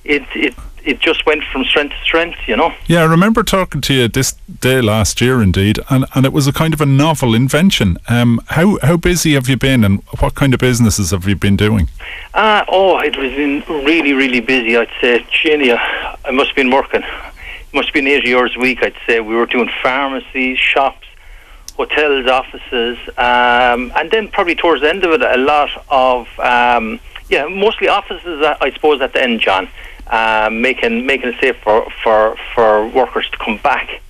it, 0.04 0.24
it 0.34 0.54
it 0.88 1.00
just 1.00 1.26
went 1.26 1.44
from 1.44 1.64
strength 1.64 1.94
to 1.94 2.02
strength, 2.02 2.38
you 2.46 2.56
know. 2.56 2.72
Yeah, 2.86 3.02
I 3.02 3.04
remember 3.04 3.42
talking 3.42 3.82
to 3.82 3.94
you 3.94 4.08
this 4.08 4.32
day 4.60 4.80
last 4.80 5.20
year, 5.20 5.42
indeed, 5.42 5.78
and, 5.90 6.06
and 6.14 6.24
it 6.24 6.32
was 6.32 6.46
a 6.46 6.52
kind 6.52 6.72
of 6.72 6.80
a 6.80 6.86
novel 6.86 7.34
invention. 7.34 7.98
Um, 8.08 8.40
how 8.46 8.78
how 8.80 8.96
busy 8.96 9.34
have 9.34 9.50
you 9.50 9.58
been, 9.58 9.84
and 9.84 10.02
what 10.20 10.34
kind 10.34 10.54
of 10.54 10.60
businesses 10.60 11.10
have 11.10 11.28
you 11.28 11.36
been 11.36 11.56
doing? 11.56 11.90
Uh, 12.32 12.64
oh, 12.68 12.98
it 13.00 13.18
was 13.18 13.32
been 13.32 13.62
really, 13.68 14.14
really 14.14 14.40
busy. 14.40 14.78
I'd 14.78 14.88
say, 14.98 15.26
Jenny, 15.30 15.72
I 15.72 16.30
must 16.32 16.48
have 16.48 16.56
been 16.56 16.70
working. 16.70 17.02
It 17.02 17.74
must 17.74 17.88
have 17.88 17.94
been 17.94 18.06
80 18.06 18.34
hours 18.34 18.56
a 18.56 18.60
week, 18.60 18.82
I'd 18.82 18.96
say. 19.06 19.20
We 19.20 19.34
were 19.34 19.44
doing 19.44 19.68
pharmacies, 19.82 20.58
shops, 20.58 21.06
hotels, 21.76 22.26
offices, 22.26 22.96
um, 23.18 23.92
and 23.94 24.10
then 24.10 24.28
probably 24.28 24.54
towards 24.54 24.80
the 24.80 24.88
end 24.88 25.04
of 25.04 25.12
it, 25.12 25.20
a 25.20 25.36
lot 25.36 25.68
of, 25.90 26.26
um, 26.40 26.98
yeah, 27.28 27.46
mostly 27.46 27.88
offices, 27.88 28.42
I 28.42 28.70
suppose, 28.70 29.02
at 29.02 29.12
the 29.12 29.22
end, 29.22 29.40
John 29.40 29.68
um, 30.10 30.60
making 30.60 31.06
making 31.06 31.30
it 31.30 31.40
safe 31.40 31.56
for, 31.62 31.88
for, 32.02 32.36
for 32.54 32.86
workers 32.88 33.28
to 33.30 33.38
come 33.38 33.58
back 33.58 34.00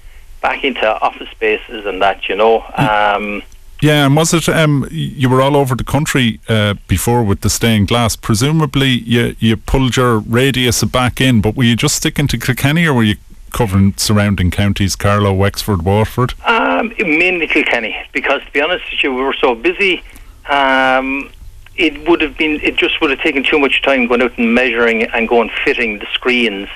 back 0.40 0.64
into 0.64 0.86
office 1.00 1.28
spaces 1.30 1.84
and 1.86 2.00
that 2.00 2.28
you 2.28 2.36
know. 2.36 2.64
Um, 2.76 3.42
yeah, 3.80 4.06
and 4.06 4.16
was 4.16 4.34
it 4.34 4.48
um, 4.48 4.88
you 4.90 5.28
were 5.28 5.40
all 5.40 5.56
over 5.56 5.76
the 5.76 5.84
country 5.84 6.40
uh, 6.48 6.74
before 6.88 7.22
with 7.22 7.42
the 7.42 7.50
stained 7.50 7.88
glass? 7.88 8.16
Presumably, 8.16 8.88
you 8.88 9.36
you 9.38 9.56
pulled 9.56 9.96
your 9.96 10.18
radius 10.18 10.82
back 10.84 11.20
in, 11.20 11.40
but 11.40 11.54
were 11.54 11.64
you 11.64 11.76
just 11.76 11.94
sticking 11.94 12.26
to 12.28 12.38
Kilkenny, 12.38 12.86
or 12.86 12.94
were 12.94 13.04
you 13.04 13.16
covering 13.50 13.94
surrounding 13.96 14.50
counties, 14.50 14.96
Carlow, 14.96 15.32
Wexford, 15.32 15.82
Waterford? 15.82 16.34
Um, 16.44 16.92
mainly 16.98 17.46
Kilkenny, 17.46 17.96
because 18.12 18.42
to 18.44 18.52
be 18.52 18.60
honest 18.60 18.84
with 18.90 19.02
you, 19.02 19.14
we 19.14 19.22
were 19.22 19.36
so 19.40 19.54
busy. 19.54 20.02
Um, 20.48 21.30
it 21.78 22.08
would 22.08 22.20
have 22.20 22.36
been 22.36 22.60
it 22.60 22.76
just 22.76 23.00
would 23.00 23.10
have 23.10 23.20
taken 23.20 23.44
too 23.44 23.58
much 23.58 23.82
time 23.82 24.08
going 24.08 24.20
out 24.20 24.36
and 24.36 24.52
measuring 24.52 25.04
and 25.04 25.28
going 25.28 25.50
fitting 25.64 26.00
the 26.00 26.06
screens 26.12 26.68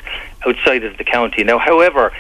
outside 0.47 0.85
of 0.85 0.97
the 0.97 1.05
county. 1.05 1.43
Now, 1.45 1.59
however, 1.59 2.13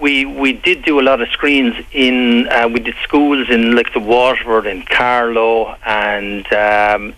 we 0.00 0.24
we 0.24 0.52
did 0.52 0.82
do 0.82 1.00
a 1.00 1.02
lot 1.02 1.20
of 1.20 1.28
screens 1.28 1.76
in 1.92 2.48
uh, 2.48 2.68
we 2.68 2.80
did 2.80 2.96
schools 3.02 3.48
in 3.48 3.76
like 3.76 3.92
the 3.92 4.00
Waterford 4.00 4.66
and 4.66 4.86
Carlow 4.86 5.76
and 5.86 6.52
um, 6.52 7.14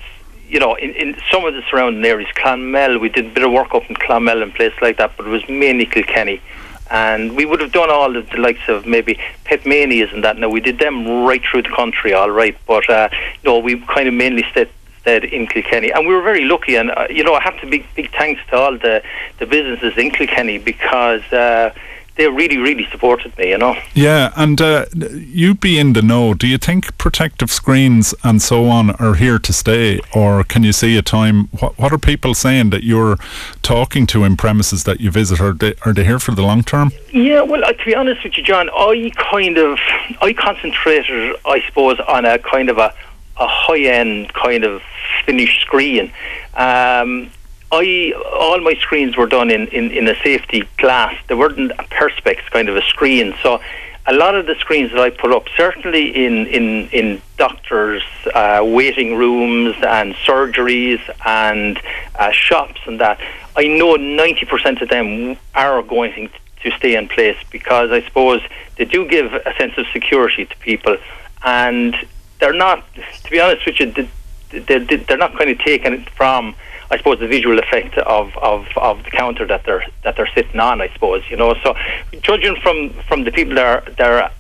you 0.49 0.61
know 0.61 0.75
in, 0.75 0.91
in 0.91 1.17
some 1.31 1.47
of 1.47 1.55
the 1.55 1.63
surrounding 1.71 2.05
areas 2.05 2.31
Clonmel. 2.35 3.01
We 3.01 3.09
did 3.09 3.27
a 3.27 3.31
bit 3.31 3.43
of 3.43 3.53
work 3.53 3.75
up 3.75 3.89
in 3.89 3.97
Clonmel 3.97 4.43
and 4.43 4.55
places 4.55 4.79
like 4.83 4.99
that 4.99 5.17
but 5.17 5.27
it 5.27 5.31
was 5.31 5.49
mainly 5.49 5.87
Kilkenny. 5.87 6.41
And 6.89 7.35
we 7.35 7.45
would 7.45 7.61
have 7.61 7.73
done 7.73 7.91
all 7.91 8.17
of 8.17 8.31
the 8.31 8.37
likes 8.37 8.69
of 8.69 8.87
maybe 8.87 9.19
Petmanias 9.45 10.15
and 10.15 10.23
that. 10.23 10.39
Now 10.39 10.49
we 10.49 10.61
did 10.61 10.79
them 10.79 11.25
right 11.25 11.43
through 11.43 11.63
the 11.63 11.71
country 11.71 12.13
all 12.13 12.31
right 12.31 12.57
but 12.67 12.89
uh, 12.91 13.09
no 13.45 13.59
we 13.59 13.81
kind 13.81 14.07
of 14.07 14.15
mainly 14.15 14.45
stayed 14.51 14.69
in 15.07 15.47
Kilkenny, 15.47 15.91
and 15.93 16.07
we 16.07 16.15
were 16.15 16.23
very 16.23 16.45
lucky. 16.45 16.77
And 16.77 16.91
uh, 16.91 17.07
you 17.11 17.23
know, 17.25 17.35
I 17.35 17.43
have 17.43 17.59
to 17.61 17.67
big 17.67 17.85
big 17.95 18.11
thanks 18.13 18.41
to 18.51 18.57
all 18.57 18.77
the 18.79 19.03
the 19.39 19.47
businesses 19.47 19.97
in 19.97 20.11
Kilkenny 20.11 20.59
because. 20.59 21.23
Uh, 21.33 21.73
they 22.17 22.27
really, 22.29 22.57
really 22.57 22.87
supported 22.91 23.37
me, 23.39 23.51
you 23.51 23.59
know. 23.59 23.77
Yeah, 23.95 24.33
and 24.37 24.61
uh, 24.61 24.87
you 24.95 25.55
be 25.55 25.79
in 25.79 25.93
the 25.93 26.03
know. 26.03 26.35
Do 26.35 26.47
you 26.47 26.59
think 26.59 26.97
protective 26.99 27.51
screens 27.51 28.15
and 28.25 28.41
so 28.41 28.69
on 28.69 28.91
are 28.93 29.15
here 29.15 29.39
to 29.39 29.53
stay, 29.53 30.01
or 30.15 30.43
can 30.43 30.63
you 30.63 30.73
see 30.73 30.97
a 30.97 31.03
time? 31.03 31.49
What, 31.61 31.79
what 31.79 31.93
are 31.93 31.99
people 31.99 32.35
saying 32.35 32.71
that 32.71 32.85
you're 32.85 33.19
talking 33.63 34.07
to 34.09 34.25
in 34.25 34.37
premises 34.37 34.85
that 34.85 35.01
you 35.01 35.11
visit? 35.11 35.41
Are 35.41 35.53
they, 35.53 35.75
are 35.85 35.93
they 35.93 36.05
here 36.05 36.19
for 36.19 36.33
the 36.33 36.43
long 36.43 36.63
term? 36.63 36.93
Yeah, 37.13 37.43
well, 37.43 37.63
uh, 37.65 37.73
to 37.73 37.85
be 37.85 37.95
honest 37.95 38.25
with 38.25 38.37
you, 38.39 38.43
John, 38.43 38.71
I 38.71 39.13
kind 39.17 39.59
of 39.59 39.79
I 40.23 40.33
concentrated, 40.33 41.37
I 41.45 41.63
suppose, 41.67 42.01
on 42.01 42.25
a 42.25 42.39
kind 42.39 42.71
of 42.71 42.79
a 42.79 42.95
a 43.39 43.47
high 43.47 43.81
end 43.81 44.33
kind 44.33 44.65
of 44.65 44.83
finished 45.25 45.61
screen. 45.61 46.13
Um, 46.55 47.31
I 47.73 48.13
all 48.33 48.61
my 48.61 48.75
screens 48.75 49.17
were 49.17 49.27
done 49.27 49.51
in, 49.51 49.67
in, 49.69 49.91
in 49.91 50.09
a 50.09 50.15
safety 50.23 50.65
glass. 50.79 51.15
They 51.27 51.35
weren't 51.35 51.73
a 51.73 51.85
perspex 51.85 52.39
kind 52.51 52.69
of 52.69 52.77
a 52.77 52.83
screen. 52.83 53.35
So 53.43 53.61
a 54.07 54.15
lot 54.15 54.37
of 54.37 54.47
the 54.47 54.55
screens 54.57 54.93
that 54.93 55.01
I 55.01 55.11
put 55.11 55.33
up, 55.33 55.47
certainly 55.57 56.25
in 56.25 56.47
in 56.47 56.89
in 56.91 57.23
doctors' 57.37 58.05
uh, 58.33 58.63
waiting 58.65 59.17
rooms 59.17 59.75
and 59.83 60.15
surgeries 60.15 61.01
and 61.27 61.81
uh, 62.15 62.31
shops 62.31 62.81
and 62.87 63.01
that, 63.01 63.21
I 63.57 63.67
know 63.67 63.97
ninety 63.97 64.47
percent 64.47 64.81
of 64.81 64.89
them 64.89 65.37
are 65.55 65.83
going 65.83 66.31
to 66.63 66.71
stay 66.71 66.95
in 66.95 67.09
place 67.09 67.37
because 67.51 67.91
I 67.91 68.03
suppose 68.03 68.41
they 68.77 68.85
do 68.85 69.07
give 69.09 69.33
a 69.33 69.55
sense 69.59 69.77
of 69.77 69.87
security 69.93 70.47
to 70.47 70.57
people 70.59 70.97
and 71.45 71.97
they're 72.39 72.53
not. 72.53 72.85
To 72.95 73.31
be 73.31 73.41
honest 73.41 73.67
with 73.67 73.81
you, 73.81 74.09
they're, 74.51 75.17
not 75.17 75.37
kind 75.37 75.51
of 75.51 75.59
taking 75.59 75.93
it 75.95 76.11
from 76.11 76.55
I 76.91 76.99
suppose 76.99 77.19
the 77.19 77.27
visual 77.27 77.59
effect 77.59 77.99
of, 77.99 78.37
of, 78.37 78.67
of 78.77 79.03
the 79.03 79.11
counter 79.11 79.47
that 79.47 79.65
they're 79.65 79.85
that 80.05 80.17
they're 80.17 80.31
sitting 80.35 80.61
on. 80.61 80.81
I 80.81 80.89
suppose 80.93 81.25
you 81.29 81.37
know. 81.37 81.55
So 81.63 81.75
judging 82.23 82.57
from 82.57 82.91
from 83.09 83.25
the 83.25 83.33
people 83.33 83.55
that 83.57 83.67
are 83.67 83.91
that 83.93 84.11
are, 84.11 84.31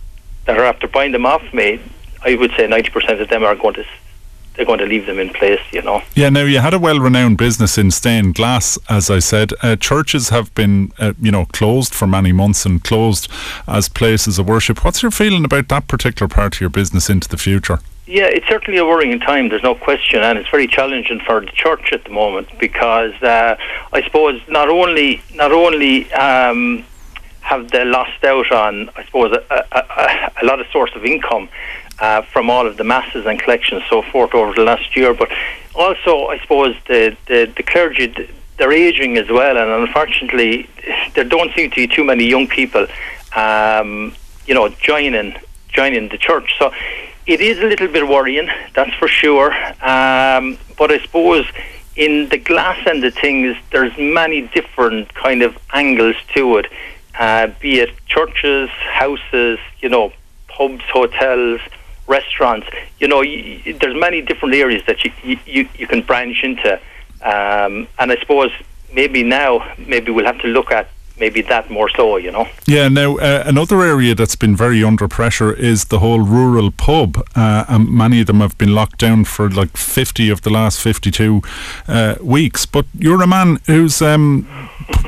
that 0.44 0.58
are 0.58 0.64
after 0.64 0.86
buying 0.86 1.12
them 1.12 1.26
off 1.26 1.42
me, 1.52 1.80
I 2.22 2.36
would 2.36 2.52
say 2.52 2.66
ninety 2.66 2.90
percent 2.90 3.20
of 3.20 3.28
them 3.28 3.42
are 3.42 3.56
going 3.56 3.74
to 3.74 3.84
they're 4.56 4.66
going 4.66 4.78
to 4.78 4.86
leave 4.86 5.06
them 5.06 5.18
in 5.18 5.30
place, 5.30 5.60
you 5.72 5.82
know. 5.82 6.02
Yeah, 6.14 6.30
now 6.30 6.44
you 6.44 6.60
had 6.60 6.74
a 6.74 6.78
well 6.78 6.98
renowned 6.98 7.38
business 7.38 7.78
in 7.78 7.90
stained 7.90 8.34
glass, 8.34 8.78
as 8.88 9.10
I 9.10 9.18
said. 9.18 9.52
Uh, 9.62 9.76
churches 9.76 10.30
have 10.30 10.54
been, 10.54 10.92
uh, 10.98 11.12
you 11.20 11.30
know, 11.30 11.46
closed 11.46 11.94
for 11.94 12.06
many 12.06 12.32
months 12.32 12.64
and 12.64 12.82
closed 12.82 13.30
as 13.66 13.88
places 13.88 14.38
of 14.38 14.48
worship. 14.48 14.84
What's 14.84 15.02
your 15.02 15.10
feeling 15.10 15.44
about 15.44 15.68
that 15.68 15.88
particular 15.88 16.28
part 16.28 16.54
of 16.54 16.60
your 16.60 16.70
business 16.70 17.10
into 17.10 17.28
the 17.28 17.36
future? 17.36 17.80
Yeah, 18.06 18.26
it's 18.26 18.46
certainly 18.46 18.78
a 18.78 18.84
worrying 18.84 19.18
time. 19.18 19.48
There's 19.48 19.64
no 19.64 19.74
question, 19.74 20.22
and 20.22 20.38
it's 20.38 20.48
very 20.48 20.68
challenging 20.68 21.20
for 21.26 21.40
the 21.40 21.50
church 21.52 21.92
at 21.92 22.04
the 22.04 22.10
moment 22.10 22.48
because 22.60 23.12
uh, 23.20 23.56
I 23.92 24.02
suppose 24.02 24.40
not 24.48 24.68
only 24.68 25.22
not 25.34 25.50
only 25.50 26.10
um, 26.12 26.84
have 27.40 27.70
they 27.72 27.84
lost 27.84 28.22
out 28.22 28.52
on 28.52 28.90
I 28.96 29.04
suppose 29.04 29.36
a, 29.50 29.64
a, 29.72 30.32
a 30.42 30.44
lot 30.44 30.60
of 30.60 30.68
source 30.68 30.92
of 30.94 31.04
income, 31.04 31.48
uh, 31.98 32.22
from 32.22 32.50
all 32.50 32.66
of 32.66 32.76
the 32.76 32.84
masses 32.84 33.26
and 33.26 33.38
collections 33.40 33.82
so 33.88 34.02
forth 34.02 34.34
over 34.34 34.54
the 34.54 34.62
last 34.62 34.96
year. 34.96 35.14
But 35.14 35.30
also, 35.74 36.26
I 36.26 36.38
suppose 36.38 36.76
the 36.88 37.16
the, 37.26 37.52
the 37.56 37.62
clergy 37.62 38.14
they're 38.56 38.72
aging 38.72 39.18
as 39.18 39.28
well, 39.28 39.56
and 39.56 39.70
unfortunately, 39.86 40.68
there 41.14 41.24
don't 41.24 41.54
seem 41.54 41.70
to 41.70 41.76
be 41.76 41.86
too 41.86 42.04
many 42.04 42.24
young 42.24 42.48
people, 42.48 42.86
um, 43.34 44.14
you 44.46 44.54
know, 44.54 44.68
joining 44.68 45.36
joining 45.68 46.08
the 46.08 46.18
church. 46.18 46.54
So 46.58 46.72
it 47.26 47.40
is 47.40 47.58
a 47.58 47.64
little 47.64 47.88
bit 47.88 48.08
worrying, 48.08 48.48
that's 48.74 48.94
for 48.94 49.08
sure. 49.08 49.52
Um, 49.84 50.58
but 50.78 50.90
I 50.90 50.98
suppose 51.02 51.44
in 51.96 52.28
the 52.28 52.38
glass 52.38 52.86
end 52.86 53.04
of 53.04 53.14
things, 53.14 53.56
there's 53.70 53.96
many 53.98 54.42
different 54.42 55.12
kind 55.14 55.42
of 55.42 55.56
angles 55.72 56.16
to 56.34 56.58
it. 56.58 56.66
Uh, 57.18 57.48
be 57.60 57.80
it 57.80 57.90
churches, 58.06 58.68
houses, 58.70 59.58
you 59.80 59.88
know, 59.88 60.12
pubs, 60.48 60.84
hotels, 60.84 61.60
restaurants. 62.06 62.66
You 62.98 63.08
know, 63.08 63.18
y- 63.18 63.62
there's 63.80 63.98
many 63.98 64.20
different 64.22 64.54
areas 64.54 64.82
that 64.86 65.04
you 65.04 65.12
you, 65.46 65.68
you 65.76 65.86
can 65.86 66.02
branch 66.02 66.42
into, 66.42 66.74
um, 67.22 67.88
and 67.98 68.12
I 68.12 68.16
suppose 68.20 68.50
maybe 68.92 69.22
now 69.22 69.74
maybe 69.78 70.10
we'll 70.12 70.26
have 70.26 70.40
to 70.40 70.48
look 70.48 70.70
at 70.72 70.88
maybe 71.18 71.42
that 71.42 71.70
more 71.70 71.88
so, 71.88 72.16
you 72.16 72.30
know. 72.30 72.48
Yeah, 72.66 72.88
now 72.88 73.16
uh, 73.18 73.42
another 73.46 73.82
area 73.82 74.14
that's 74.14 74.36
been 74.36 74.56
very 74.56 74.82
under 74.84 75.08
pressure 75.08 75.52
is 75.52 75.86
the 75.86 75.98
whole 75.98 76.20
rural 76.20 76.70
pub. 76.70 77.22
Uh, 77.34 77.64
and 77.68 77.90
many 77.90 78.20
of 78.20 78.26
them 78.26 78.40
have 78.40 78.56
been 78.58 78.74
locked 78.74 78.98
down 78.98 79.24
for 79.24 79.48
like 79.50 79.76
50 79.76 80.30
of 80.30 80.42
the 80.42 80.50
last 80.50 80.80
52 80.80 81.42
uh, 81.88 82.16
weeks. 82.20 82.66
But 82.66 82.86
you're 82.94 83.22
a 83.22 83.26
man 83.26 83.60
who's 83.66 84.02
um, 84.02 84.46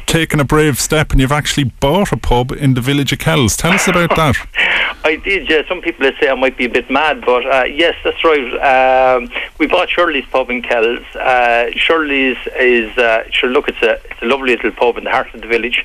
taken 0.06 0.40
a 0.40 0.44
brave 0.44 0.80
step 0.80 1.12
and 1.12 1.20
you've 1.20 1.32
actually 1.32 1.64
bought 1.64 2.12
a 2.12 2.16
pub 2.16 2.52
in 2.52 2.74
the 2.74 2.80
village 2.80 3.12
of 3.12 3.18
Kells. 3.18 3.56
Tell 3.56 3.72
us 3.72 3.88
about 3.88 4.10
that. 4.16 4.36
I 5.04 5.16
did, 5.16 5.48
yeah. 5.48 5.62
Some 5.68 5.80
people 5.80 6.10
say 6.20 6.28
I 6.28 6.34
might 6.34 6.56
be 6.56 6.64
a 6.64 6.68
bit 6.68 6.90
mad, 6.90 7.24
but 7.24 7.46
uh, 7.46 7.64
yes, 7.64 7.94
that's 8.02 8.22
right. 8.24 9.14
Um, 9.14 9.30
we 9.58 9.66
bought 9.66 9.88
Shirley's 9.88 10.26
Pub 10.26 10.50
in 10.50 10.60
Kells. 10.60 11.04
Uh, 11.14 11.70
Shirley's 11.72 12.36
is, 12.58 12.96
uh, 12.98 13.24
sure, 13.30 13.48
look, 13.48 13.68
it's 13.68 13.80
a, 13.80 13.92
it's 14.10 14.20
a 14.22 14.26
lovely 14.26 14.56
little 14.56 14.72
pub 14.72 14.98
in 14.98 15.04
the 15.04 15.10
heart 15.10 15.32
of 15.34 15.40
the 15.40 15.46
village. 15.46 15.84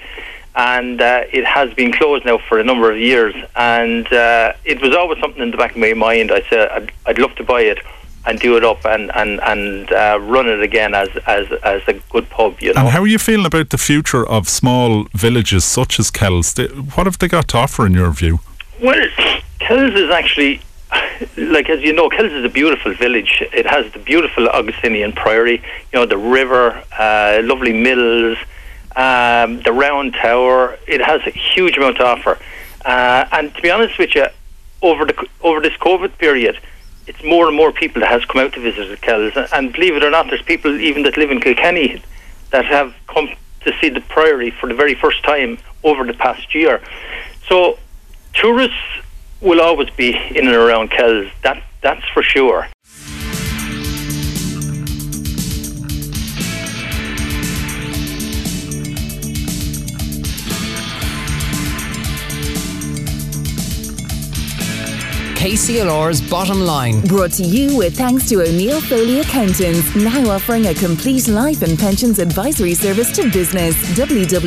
And 0.55 1.01
uh, 1.01 1.23
it 1.31 1.45
has 1.45 1.73
been 1.73 1.91
closed 1.91 2.25
now 2.25 2.37
for 2.37 2.59
a 2.59 2.63
number 2.63 2.91
of 2.91 2.97
years. 2.97 3.35
And 3.55 4.05
uh, 4.13 4.53
it 4.65 4.81
was 4.81 4.95
always 4.95 5.19
something 5.19 5.41
in 5.41 5.51
the 5.51 5.57
back 5.57 5.71
of 5.71 5.77
my 5.77 5.93
mind. 5.93 6.31
I 6.31 6.41
said 6.49 6.69
I'd, 6.69 6.91
I'd 7.05 7.19
love 7.19 7.35
to 7.35 7.43
buy 7.43 7.61
it 7.61 7.79
and 8.25 8.39
do 8.39 8.55
it 8.55 8.63
up 8.63 8.85
and 8.85 9.11
and 9.15 9.41
and 9.41 9.91
uh, 9.91 10.17
run 10.21 10.47
it 10.47 10.61
again 10.61 10.93
as 10.93 11.09
as 11.27 11.51
as 11.63 11.81
a 11.87 11.93
good 12.11 12.29
pub. 12.29 12.59
You 12.61 12.73
know. 12.73 12.81
And 12.81 12.89
how 12.89 13.01
are 13.01 13.07
you 13.07 13.19
feeling 13.19 13.45
about 13.45 13.69
the 13.69 13.77
future 13.77 14.25
of 14.27 14.47
small 14.47 15.05
villages 15.13 15.65
such 15.65 15.99
as 15.99 16.09
Kells? 16.09 16.57
What 16.95 17.05
have 17.05 17.19
they 17.19 17.27
got 17.27 17.47
to 17.49 17.57
offer 17.57 17.85
in 17.85 17.93
your 17.93 18.11
view? 18.11 18.39
Well, 18.81 19.07
Kells 19.59 19.93
is 19.93 20.09
actually, 20.09 20.61
like 21.37 21.69
as 21.69 21.81
you 21.81 21.93
know, 21.93 22.09
Kells 22.09 22.31
is 22.31 22.45
a 22.45 22.49
beautiful 22.49 22.93
village. 22.93 23.43
It 23.53 23.65
has 23.65 23.91
the 23.93 23.99
beautiful 23.99 24.47
Augustinian 24.49 25.13
Priory, 25.13 25.61
you 25.91 25.99
know, 25.99 26.05
the 26.05 26.17
river, 26.17 26.81
uh, 26.97 27.41
lovely 27.43 27.73
mills, 27.73 28.37
um, 28.95 29.61
the 29.61 29.71
round 29.71 30.13
tower. 30.13 30.77
It 30.87 31.01
has 31.01 31.21
a 31.25 31.31
huge 31.31 31.77
amount 31.77 31.97
to 31.97 32.05
offer. 32.05 32.37
Uh, 32.85 33.25
and 33.31 33.53
to 33.55 33.61
be 33.61 33.71
honest 33.71 33.97
with 33.97 34.15
you, 34.15 34.25
over 34.81 35.05
the 35.05 35.27
over 35.41 35.61
this 35.61 35.73
COVID 35.73 36.17
period, 36.17 36.59
it's 37.07 37.23
more 37.23 37.47
and 37.47 37.55
more 37.55 37.71
people 37.71 38.01
that 38.01 38.09
has 38.09 38.25
come 38.25 38.41
out 38.41 38.53
to 38.53 38.59
visit 38.59 38.89
the 38.89 38.97
Kells. 38.97 39.33
And 39.53 39.71
believe 39.71 39.95
it 39.95 40.03
or 40.03 40.11
not, 40.11 40.27
there's 40.27 40.41
people 40.41 40.79
even 40.79 41.03
that 41.03 41.17
live 41.17 41.31
in 41.31 41.39
Kilkenny 41.39 42.01
that 42.51 42.65
have 42.65 42.93
come 43.07 43.29
to 43.61 43.73
see 43.79 43.89
the 43.89 44.01
Priory 44.01 44.51
for 44.51 44.67
the 44.67 44.75
very 44.75 44.95
first 44.95 45.23
time 45.23 45.57
over 45.83 46.03
the 46.05 46.13
past 46.13 46.53
year. 46.53 46.81
So 47.47 47.79
tourists 48.33 48.77
will 49.41 49.61
always 49.61 49.89
be 49.91 50.15
in 50.15 50.47
and 50.47 50.55
around 50.55 50.91
Kells. 50.91 51.31
That 51.43 51.63
that's 51.81 52.05
for 52.13 52.23
sure. 52.23 52.67
KCLR's 65.43 66.21
bottom 66.29 66.61
line. 66.61 67.01
Brought 67.01 67.33
to 67.33 67.43
you 67.43 67.75
with 67.75 67.97
thanks 67.97 68.29
to 68.29 68.43
O'Neill 68.43 68.79
Foley 68.79 69.19
Accountants, 69.19 69.93
now 69.93 70.29
offering 70.29 70.67
a 70.67 70.73
complete 70.73 71.27
life 71.27 71.63
and 71.63 71.77
pensions 71.77 72.19
advisory 72.19 72.73
service 72.73 73.13
to 73.17 73.29
business. 73.29 73.75
www.onf.ie 73.97 74.39